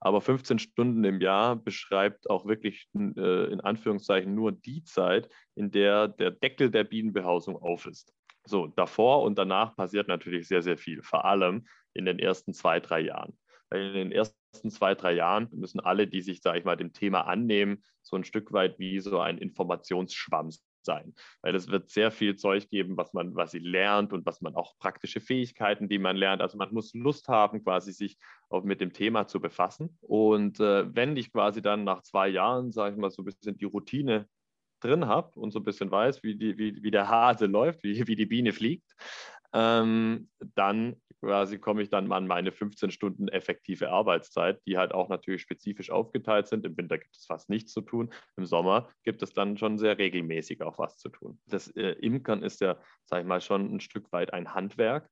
Aber 0.00 0.20
15 0.20 0.58
Stunden 0.58 1.04
im 1.04 1.20
Jahr 1.20 1.56
beschreibt 1.56 2.28
auch 2.28 2.46
wirklich 2.46 2.88
äh, 2.94 3.52
in 3.52 3.60
Anführungszeichen 3.60 4.34
nur 4.34 4.52
die 4.52 4.84
Zeit, 4.84 5.28
in 5.54 5.70
der 5.70 6.08
der 6.08 6.30
Deckel 6.30 6.70
der 6.70 6.84
Bienenbehausung 6.84 7.56
auf 7.56 7.86
ist. 7.86 8.12
So, 8.44 8.66
davor 8.66 9.22
und 9.22 9.38
danach 9.38 9.76
passiert 9.76 10.08
natürlich 10.08 10.48
sehr, 10.48 10.62
sehr 10.62 10.76
viel, 10.76 11.02
vor 11.02 11.24
allem 11.24 11.66
in 11.94 12.04
den 12.04 12.18
ersten 12.18 12.52
zwei, 12.52 12.80
drei 12.80 13.00
Jahren. 13.00 13.38
In 13.72 13.94
den 13.94 14.12
ersten 14.12 14.70
zwei, 14.70 14.94
drei 14.94 15.12
Jahren 15.12 15.48
müssen 15.52 15.80
alle, 15.80 16.06
die 16.06 16.22
sich, 16.22 16.42
sage 16.42 16.58
ich 16.58 16.64
mal, 16.64 16.76
dem 16.76 16.92
Thema 16.92 17.22
annehmen, 17.26 17.82
so 18.02 18.16
ein 18.16 18.24
Stück 18.24 18.52
weit 18.52 18.78
wie 18.78 19.00
so 19.00 19.20
ein 19.20 19.38
Informationsschwamm 19.38 20.50
sein, 20.84 21.14
weil 21.42 21.54
es 21.54 21.68
wird 21.68 21.90
sehr 21.90 22.10
viel 22.10 22.36
Zeug 22.36 22.68
geben, 22.68 22.96
was 22.96 23.12
man, 23.12 23.34
was 23.34 23.52
sie 23.52 23.60
lernt 23.60 24.12
und 24.12 24.26
was 24.26 24.40
man 24.40 24.54
auch 24.54 24.76
praktische 24.78 25.20
Fähigkeiten, 25.20 25.88
die 25.88 25.98
man 25.98 26.16
lernt. 26.16 26.42
Also 26.42 26.58
man 26.58 26.72
muss 26.72 26.92
Lust 26.94 27.28
haben, 27.28 27.62
quasi 27.62 27.92
sich 27.92 28.18
auch 28.48 28.64
mit 28.64 28.80
dem 28.80 28.92
Thema 28.92 29.26
zu 29.26 29.40
befassen. 29.40 29.96
Und 30.00 30.60
äh, 30.60 30.94
wenn 30.94 31.16
ich 31.16 31.32
quasi 31.32 31.62
dann 31.62 31.84
nach 31.84 32.02
zwei 32.02 32.28
Jahren, 32.28 32.72
sage 32.72 32.94
ich 32.94 33.00
mal, 33.00 33.10
so 33.10 33.22
ein 33.22 33.26
bisschen 33.26 33.56
die 33.56 33.64
Routine 33.64 34.28
drin 34.80 35.06
habe 35.06 35.38
und 35.38 35.52
so 35.52 35.60
ein 35.60 35.64
bisschen 35.64 35.90
weiß, 35.90 36.22
wie, 36.22 36.36
die, 36.36 36.58
wie, 36.58 36.82
wie 36.82 36.90
der 36.90 37.08
Hase 37.08 37.46
läuft, 37.46 37.84
wie, 37.84 38.06
wie 38.06 38.16
die 38.16 38.26
Biene 38.26 38.52
fliegt, 38.52 38.92
ähm, 39.52 40.28
dann 40.54 40.96
quasi 41.22 41.58
komme 41.58 41.82
ich 41.82 41.88
dann 41.88 42.10
an 42.10 42.26
meine 42.26 42.50
15 42.50 42.90
Stunden 42.90 43.28
effektive 43.28 43.90
Arbeitszeit, 43.90 44.60
die 44.66 44.76
halt 44.76 44.92
auch 44.92 45.08
natürlich 45.08 45.42
spezifisch 45.42 45.90
aufgeteilt 45.90 46.48
sind. 46.48 46.66
Im 46.66 46.76
Winter 46.76 46.98
gibt 46.98 47.16
es 47.16 47.26
fast 47.26 47.48
nichts 47.48 47.72
zu 47.72 47.80
tun. 47.80 48.12
Im 48.36 48.44
Sommer 48.44 48.90
gibt 49.04 49.22
es 49.22 49.32
dann 49.32 49.56
schon 49.56 49.78
sehr 49.78 49.98
regelmäßig 49.98 50.62
auch 50.62 50.78
was 50.78 50.98
zu 50.98 51.10
tun. 51.10 51.40
Das 51.46 51.68
äh, 51.76 51.92
Imkern 52.00 52.42
ist 52.42 52.60
ja, 52.60 52.76
sage 53.04 53.22
ich 53.22 53.28
mal, 53.28 53.40
schon 53.40 53.72
ein 53.72 53.80
Stück 53.80 54.10
weit 54.12 54.32
ein 54.32 54.52
Handwerk. 54.52 55.08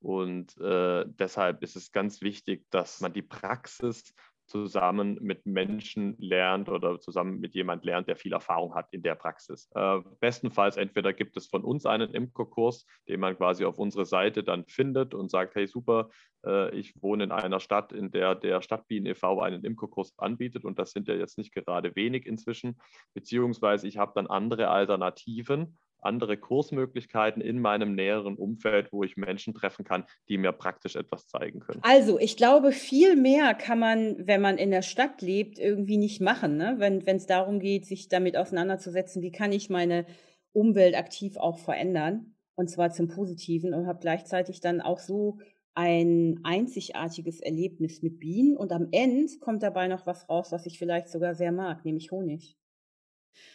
Und 0.00 0.54
äh, 0.58 1.06
deshalb 1.06 1.62
ist 1.62 1.76
es 1.76 1.90
ganz 1.90 2.20
wichtig, 2.20 2.66
dass 2.68 3.00
man 3.00 3.14
die 3.14 3.22
Praxis 3.22 4.12
zusammen 4.46 5.18
mit 5.20 5.46
Menschen 5.46 6.16
lernt 6.18 6.68
oder 6.68 7.00
zusammen 7.00 7.40
mit 7.40 7.54
jemand 7.54 7.84
lernt, 7.84 8.08
der 8.08 8.16
viel 8.16 8.32
Erfahrung 8.32 8.74
hat 8.74 8.88
in 8.92 9.02
der 9.02 9.14
Praxis. 9.14 9.70
Äh, 9.74 10.00
bestenfalls 10.20 10.76
entweder 10.76 11.12
gibt 11.12 11.36
es 11.36 11.46
von 11.46 11.64
uns 11.64 11.86
einen 11.86 12.12
Imkerkurs, 12.12 12.86
den 13.08 13.20
man 13.20 13.36
quasi 13.36 13.64
auf 13.64 13.78
unsere 13.78 14.04
Seite 14.04 14.44
dann 14.44 14.64
findet 14.66 15.14
und 15.14 15.30
sagt, 15.30 15.54
hey 15.54 15.66
super, 15.66 16.10
äh, 16.44 16.74
ich 16.76 16.94
wohne 17.02 17.24
in 17.24 17.32
einer 17.32 17.60
Stadt, 17.60 17.92
in 17.92 18.10
der 18.10 18.34
der 18.34 18.62
Stadtbienen 18.62 19.12
e.V. 19.12 19.40
einen 19.40 19.64
Imkerkurs 19.64 20.12
anbietet 20.18 20.64
und 20.64 20.78
das 20.78 20.92
sind 20.92 21.08
ja 21.08 21.14
jetzt 21.14 21.38
nicht 21.38 21.54
gerade 21.54 21.96
wenig 21.96 22.26
inzwischen, 22.26 22.78
beziehungsweise 23.14 23.88
ich 23.88 23.96
habe 23.96 24.12
dann 24.14 24.26
andere 24.26 24.68
Alternativen, 24.68 25.78
andere 26.04 26.36
Kursmöglichkeiten 26.36 27.42
in 27.42 27.60
meinem 27.60 27.94
näheren 27.94 28.36
Umfeld, 28.36 28.92
wo 28.92 29.02
ich 29.02 29.16
Menschen 29.16 29.54
treffen 29.54 29.84
kann, 29.84 30.04
die 30.28 30.38
mir 30.38 30.52
praktisch 30.52 30.96
etwas 30.96 31.26
zeigen 31.26 31.60
können. 31.60 31.80
Also, 31.82 32.18
ich 32.18 32.36
glaube, 32.36 32.72
viel 32.72 33.16
mehr 33.16 33.54
kann 33.54 33.78
man, 33.78 34.26
wenn 34.26 34.40
man 34.40 34.58
in 34.58 34.70
der 34.70 34.82
Stadt 34.82 35.22
lebt, 35.22 35.58
irgendwie 35.58 35.96
nicht 35.96 36.20
machen, 36.20 36.56
ne? 36.56 36.76
wenn 36.78 37.16
es 37.16 37.26
darum 37.26 37.60
geht, 37.60 37.86
sich 37.86 38.08
damit 38.08 38.36
auseinanderzusetzen, 38.36 39.22
wie 39.22 39.32
kann 39.32 39.52
ich 39.52 39.70
meine 39.70 40.06
Umwelt 40.52 40.96
aktiv 40.96 41.36
auch 41.36 41.58
verändern, 41.58 42.34
und 42.54 42.70
zwar 42.70 42.90
zum 42.90 43.08
Positiven, 43.08 43.74
und 43.74 43.86
habe 43.86 43.98
gleichzeitig 44.00 44.60
dann 44.60 44.80
auch 44.80 44.98
so 44.98 45.38
ein 45.74 46.40
einzigartiges 46.44 47.40
Erlebnis 47.40 48.02
mit 48.02 48.20
Bienen 48.20 48.56
und 48.56 48.72
am 48.72 48.88
Ende 48.92 49.26
kommt 49.40 49.62
dabei 49.62 49.88
noch 49.88 50.06
was 50.06 50.28
raus, 50.28 50.52
was 50.52 50.66
ich 50.66 50.78
vielleicht 50.78 51.08
sogar 51.08 51.34
sehr 51.34 51.50
mag, 51.50 51.84
nämlich 51.84 52.12
Honig. 52.12 52.56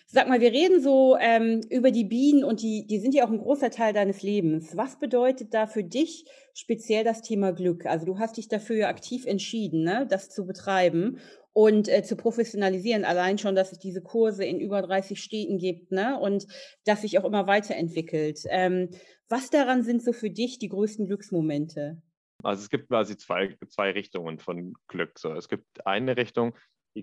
Sag 0.08 0.28
mal, 0.28 0.42
wir 0.42 0.52
reden 0.52 0.82
so 0.82 1.18
ähm, 1.20 1.62
über 1.70 1.92
die 1.92 2.04
Bienen 2.04 2.44
und 2.44 2.62
die, 2.62 2.88
die 2.88 3.00
sind 3.00 3.14
ja 3.14 3.26
auch 3.26 3.30
ein 3.30 3.38
großer 3.38 3.70
Teil 3.70 3.94
deines 3.94 4.24
Lebens. 4.24 4.76
Was 4.76 5.00
bedeutet 5.00 5.54
da 5.54 5.68
für 5.68 5.84
dich 5.84 6.26
speziell 6.54 7.04
das 7.04 7.22
Thema 7.22 7.52
Glück? 7.52 7.86
Also 7.86 8.06
du 8.06 8.18
hast 8.18 8.38
dich 8.38 8.48
dafür 8.48 8.76
ja 8.76 8.88
aktiv 8.90 9.26
entschieden, 9.26 9.84
ne, 9.84 10.08
das 10.10 10.30
zu 10.30 10.46
betreiben 10.46 11.20
und 11.54 11.88
äh, 11.90 12.04
zu 12.04 12.16
professionalisieren. 12.16 13.06
Allein 13.06 13.38
schon, 13.38 13.56
dass 13.56 13.72
es 13.72 13.80
diese 13.80 14.02
Kurse 14.02 14.46
in 14.46 14.60
über 14.60 14.82
30 14.82 15.22
Städten 15.22 15.58
gibt 15.58 15.92
ne, 15.92 16.20
und 16.20 16.48
dass 16.86 17.02
sich 17.02 17.20
auch 17.20 17.26
immer 17.26 17.48
weiterentwickelt. 17.48 18.42
Ähm, 18.50 18.90
was 19.28 19.50
daran 19.50 19.84
sind 19.84 20.04
so 20.04 20.12
für 20.12 20.30
dich 20.30 20.58
die 20.60 20.70
größten 20.70 21.06
Glücksmomente? 21.06 22.02
Also 22.44 22.64
es 22.64 22.70
gibt 22.70 22.88
quasi 22.88 23.18
zwei, 23.18 23.58
zwei 23.68 23.92
Richtungen 23.92 24.40
von 24.40 24.74
Glück. 24.88 25.20
So, 25.20 25.34
es 25.34 25.50
gibt 25.50 25.86
eine 25.86 26.16
Richtung, 26.18 26.56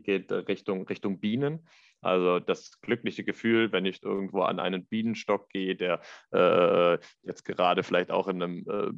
geht 0.03 0.33
Richtung, 0.33 0.87
Richtung 0.87 1.21
Bienen. 1.21 1.67
Also 2.03 2.39
das 2.39 2.81
glückliche 2.81 3.25
Gefühl, 3.25 3.73
wenn 3.73 3.85
ich 3.85 4.03
irgendwo 4.03 4.43
an 4.43 4.61
einen 4.61 4.87
Bienenstock 4.87 5.49
gehe, 5.51 5.75
der 5.75 6.01
äh, 6.31 6.99
jetzt 7.23 7.45
gerade 7.45 7.83
vielleicht 7.83 8.11
auch 8.11 8.29
in 8.29 8.43
einem, 8.43 8.59
äh, 8.69 8.91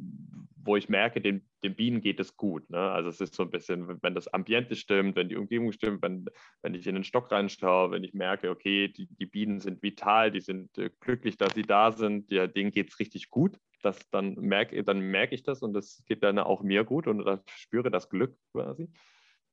wo 0.56 0.76
ich 0.76 0.88
merke, 0.88 1.20
den, 1.20 1.48
den 1.62 1.74
Bienen 1.74 2.00
geht 2.00 2.20
es 2.20 2.36
gut. 2.36 2.68
Ne? 2.68 2.78
Also 2.78 3.08
es 3.08 3.20
ist 3.20 3.34
so 3.34 3.44
ein 3.44 3.50
bisschen, 3.50 4.02
wenn 4.02 4.14
das 4.14 4.28
Ambiente 4.28 4.76
stimmt, 4.76 5.16
wenn 5.16 5.28
die 5.28 5.36
Umgebung 5.36 5.72
stimmt, 5.72 6.02
wenn, 6.02 6.26
wenn 6.60 6.74
ich 6.74 6.86
in 6.86 6.96
den 6.96 7.04
Stock 7.04 7.30
reinschaue, 7.30 7.92
wenn 7.92 8.04
ich 8.04 8.14
merke, 8.14 8.50
okay, 8.50 8.88
die, 8.88 9.06
die 9.06 9.26
Bienen 9.26 9.60
sind 9.60 9.82
vital, 9.82 10.30
die 10.30 10.40
sind 10.40 10.76
äh, 10.76 10.90
glücklich, 11.00 11.38
dass 11.38 11.54
sie 11.54 11.62
da 11.62 11.92
sind, 11.92 12.30
ja, 12.30 12.46
denen 12.46 12.72
geht 12.72 12.90
es 12.90 12.98
richtig 12.98 13.30
gut. 13.30 13.58
Das, 13.82 13.98
dann 14.10 14.34
merke 14.34 14.82
dann 14.82 14.98
merk 14.98 15.32
ich 15.32 15.44
das 15.44 15.62
und 15.62 15.72
das 15.72 16.02
geht 16.06 16.24
dann 16.24 16.40
auch 16.40 16.62
mir 16.62 16.82
gut 16.82 17.06
und 17.06 17.24
spüre 17.46 17.92
das 17.92 18.10
Glück 18.10 18.36
quasi. 18.52 18.88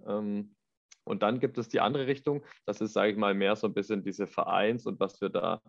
Ähm, 0.06 0.56
und 1.06 1.24
dann 1.24 1.40
gibt 1.40 1.58
es 1.58 1.70
die 1.70 1.80
andere 1.80 2.08
Richtung, 2.08 2.44
das 2.66 2.82
ist, 2.82 2.94
sage 2.94 3.12
ich 3.12 3.18
mal, 3.18 3.34
mehr 3.34 3.56
so 3.56 3.68
ein 3.68 3.74
bisschen 3.74 4.04
diese 4.04 4.28
Vereins 4.28 4.86
und 4.86 5.00
was 5.00 5.22
wir 5.22 5.30
da 5.30 5.62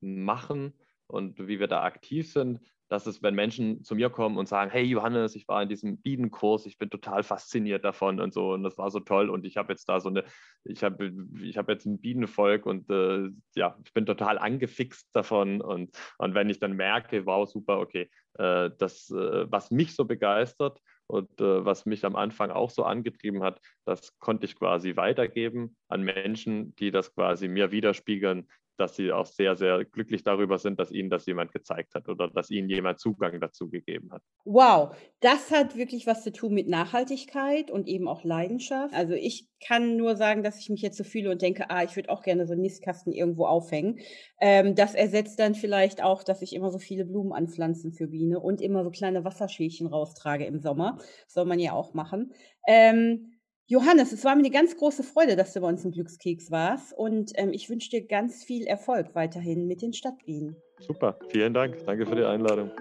machen 0.00 0.74
und 1.06 1.48
wie 1.48 1.58
wir 1.58 1.68
da 1.68 1.82
aktiv 1.82 2.30
sind. 2.32 2.60
Das 2.88 3.06
ist, 3.06 3.22
wenn 3.22 3.36
Menschen 3.36 3.84
zu 3.84 3.94
mir 3.94 4.10
kommen 4.10 4.36
und 4.36 4.48
sagen, 4.48 4.68
hey 4.68 4.82
Johannes, 4.82 5.36
ich 5.36 5.46
war 5.46 5.62
in 5.62 5.68
diesem 5.68 5.98
Bienenkurs, 5.98 6.66
ich 6.66 6.76
bin 6.76 6.90
total 6.90 7.22
fasziniert 7.22 7.84
davon 7.84 8.20
und 8.20 8.34
so. 8.34 8.52
Und 8.52 8.64
das 8.64 8.78
war 8.78 8.90
so 8.90 8.98
toll. 8.98 9.30
Und 9.30 9.46
ich 9.46 9.56
habe 9.56 9.72
jetzt 9.72 9.88
da 9.88 10.00
so 10.00 10.08
eine, 10.08 10.24
ich 10.64 10.82
habe 10.82 11.12
ich 11.40 11.56
hab 11.56 11.68
jetzt 11.68 11.86
ein 11.86 12.00
Bienenvolk 12.00 12.66
und 12.66 12.90
äh, 12.90 13.30
ja, 13.54 13.78
ich 13.84 13.92
bin 13.92 14.06
total 14.06 14.38
angefixt 14.38 15.08
davon. 15.12 15.60
Und, 15.60 15.96
und 16.18 16.34
wenn 16.34 16.50
ich 16.50 16.58
dann 16.58 16.72
merke, 16.72 17.26
wow, 17.26 17.48
super, 17.48 17.78
okay, 17.78 18.10
äh, 18.34 18.70
das, 18.76 19.08
äh, 19.10 19.46
was 19.48 19.70
mich 19.70 19.94
so 19.94 20.04
begeistert, 20.04 20.80
und 21.10 21.40
äh, 21.40 21.64
was 21.64 21.86
mich 21.86 22.04
am 22.04 22.16
Anfang 22.16 22.50
auch 22.50 22.70
so 22.70 22.84
angetrieben 22.84 23.42
hat, 23.42 23.60
das 23.84 24.18
konnte 24.18 24.46
ich 24.46 24.56
quasi 24.56 24.96
weitergeben 24.96 25.76
an 25.88 26.02
Menschen, 26.02 26.74
die 26.76 26.90
das 26.90 27.14
quasi 27.14 27.48
mir 27.48 27.72
widerspiegeln, 27.72 28.48
dass 28.80 28.96
sie 28.96 29.12
auch 29.12 29.26
sehr, 29.26 29.56
sehr 29.56 29.84
glücklich 29.84 30.24
darüber 30.24 30.58
sind, 30.58 30.80
dass 30.80 30.90
ihnen 30.90 31.10
das 31.10 31.26
jemand 31.26 31.52
gezeigt 31.52 31.94
hat 31.94 32.08
oder 32.08 32.28
dass 32.28 32.50
ihnen 32.50 32.68
jemand 32.68 32.98
Zugang 32.98 33.38
dazu 33.40 33.68
gegeben 33.68 34.10
hat. 34.12 34.22
Wow, 34.44 34.96
das 35.20 35.50
hat 35.50 35.76
wirklich 35.76 36.06
was 36.06 36.24
zu 36.24 36.32
tun 36.32 36.54
mit 36.54 36.68
Nachhaltigkeit 36.68 37.70
und 37.70 37.86
eben 37.86 38.08
auch 38.08 38.24
Leidenschaft. 38.24 38.94
Also 38.94 39.12
ich 39.12 39.48
kann 39.64 39.96
nur 39.96 40.16
sagen, 40.16 40.42
dass 40.42 40.58
ich 40.58 40.70
mich 40.70 40.80
jetzt 40.80 40.96
so 40.96 41.04
fühle 41.04 41.30
und 41.30 41.42
denke, 41.42 41.68
ah, 41.68 41.84
ich 41.84 41.94
würde 41.96 42.08
auch 42.08 42.22
gerne 42.22 42.46
so 42.46 42.52
einen 42.52 42.62
Nistkasten 42.62 43.12
irgendwo 43.12 43.44
aufhängen. 43.46 43.98
Ähm, 44.40 44.74
das 44.74 44.94
ersetzt 44.94 45.38
dann 45.38 45.54
vielleicht 45.54 46.02
auch, 46.02 46.22
dass 46.22 46.42
ich 46.42 46.54
immer 46.54 46.70
so 46.70 46.78
viele 46.78 47.04
Blumen 47.04 47.32
anpflanzen 47.32 47.92
für 47.92 48.08
Biene 48.08 48.40
und 48.40 48.62
immer 48.62 48.82
so 48.82 48.90
kleine 48.90 49.24
Wasserschälchen 49.24 49.86
raustrage 49.86 50.46
im 50.46 50.58
Sommer. 50.58 50.96
Das 50.98 51.34
soll 51.34 51.44
man 51.44 51.58
ja 51.58 51.72
auch 51.72 51.92
machen. 51.92 52.32
Ähm, 52.66 53.32
Johannes, 53.70 54.10
es 54.10 54.24
war 54.24 54.34
mir 54.34 54.40
eine 54.40 54.50
ganz 54.50 54.76
große 54.76 55.04
Freude, 55.04 55.36
dass 55.36 55.52
du 55.52 55.60
bei 55.60 55.68
uns 55.68 55.84
im 55.84 55.92
Glückskeks 55.92 56.50
warst 56.50 56.92
und 56.92 57.30
ähm, 57.36 57.52
ich 57.52 57.70
wünsche 57.70 57.88
dir 57.88 58.04
ganz 58.04 58.42
viel 58.42 58.66
Erfolg 58.66 59.14
weiterhin 59.14 59.68
mit 59.68 59.80
den 59.80 59.92
Stadtbienen. 59.92 60.56
Super, 60.80 61.16
vielen 61.28 61.54
Dank. 61.54 61.76
Danke 61.86 62.04
für 62.04 62.16
die 62.16 62.24
Einladung. 62.24 62.72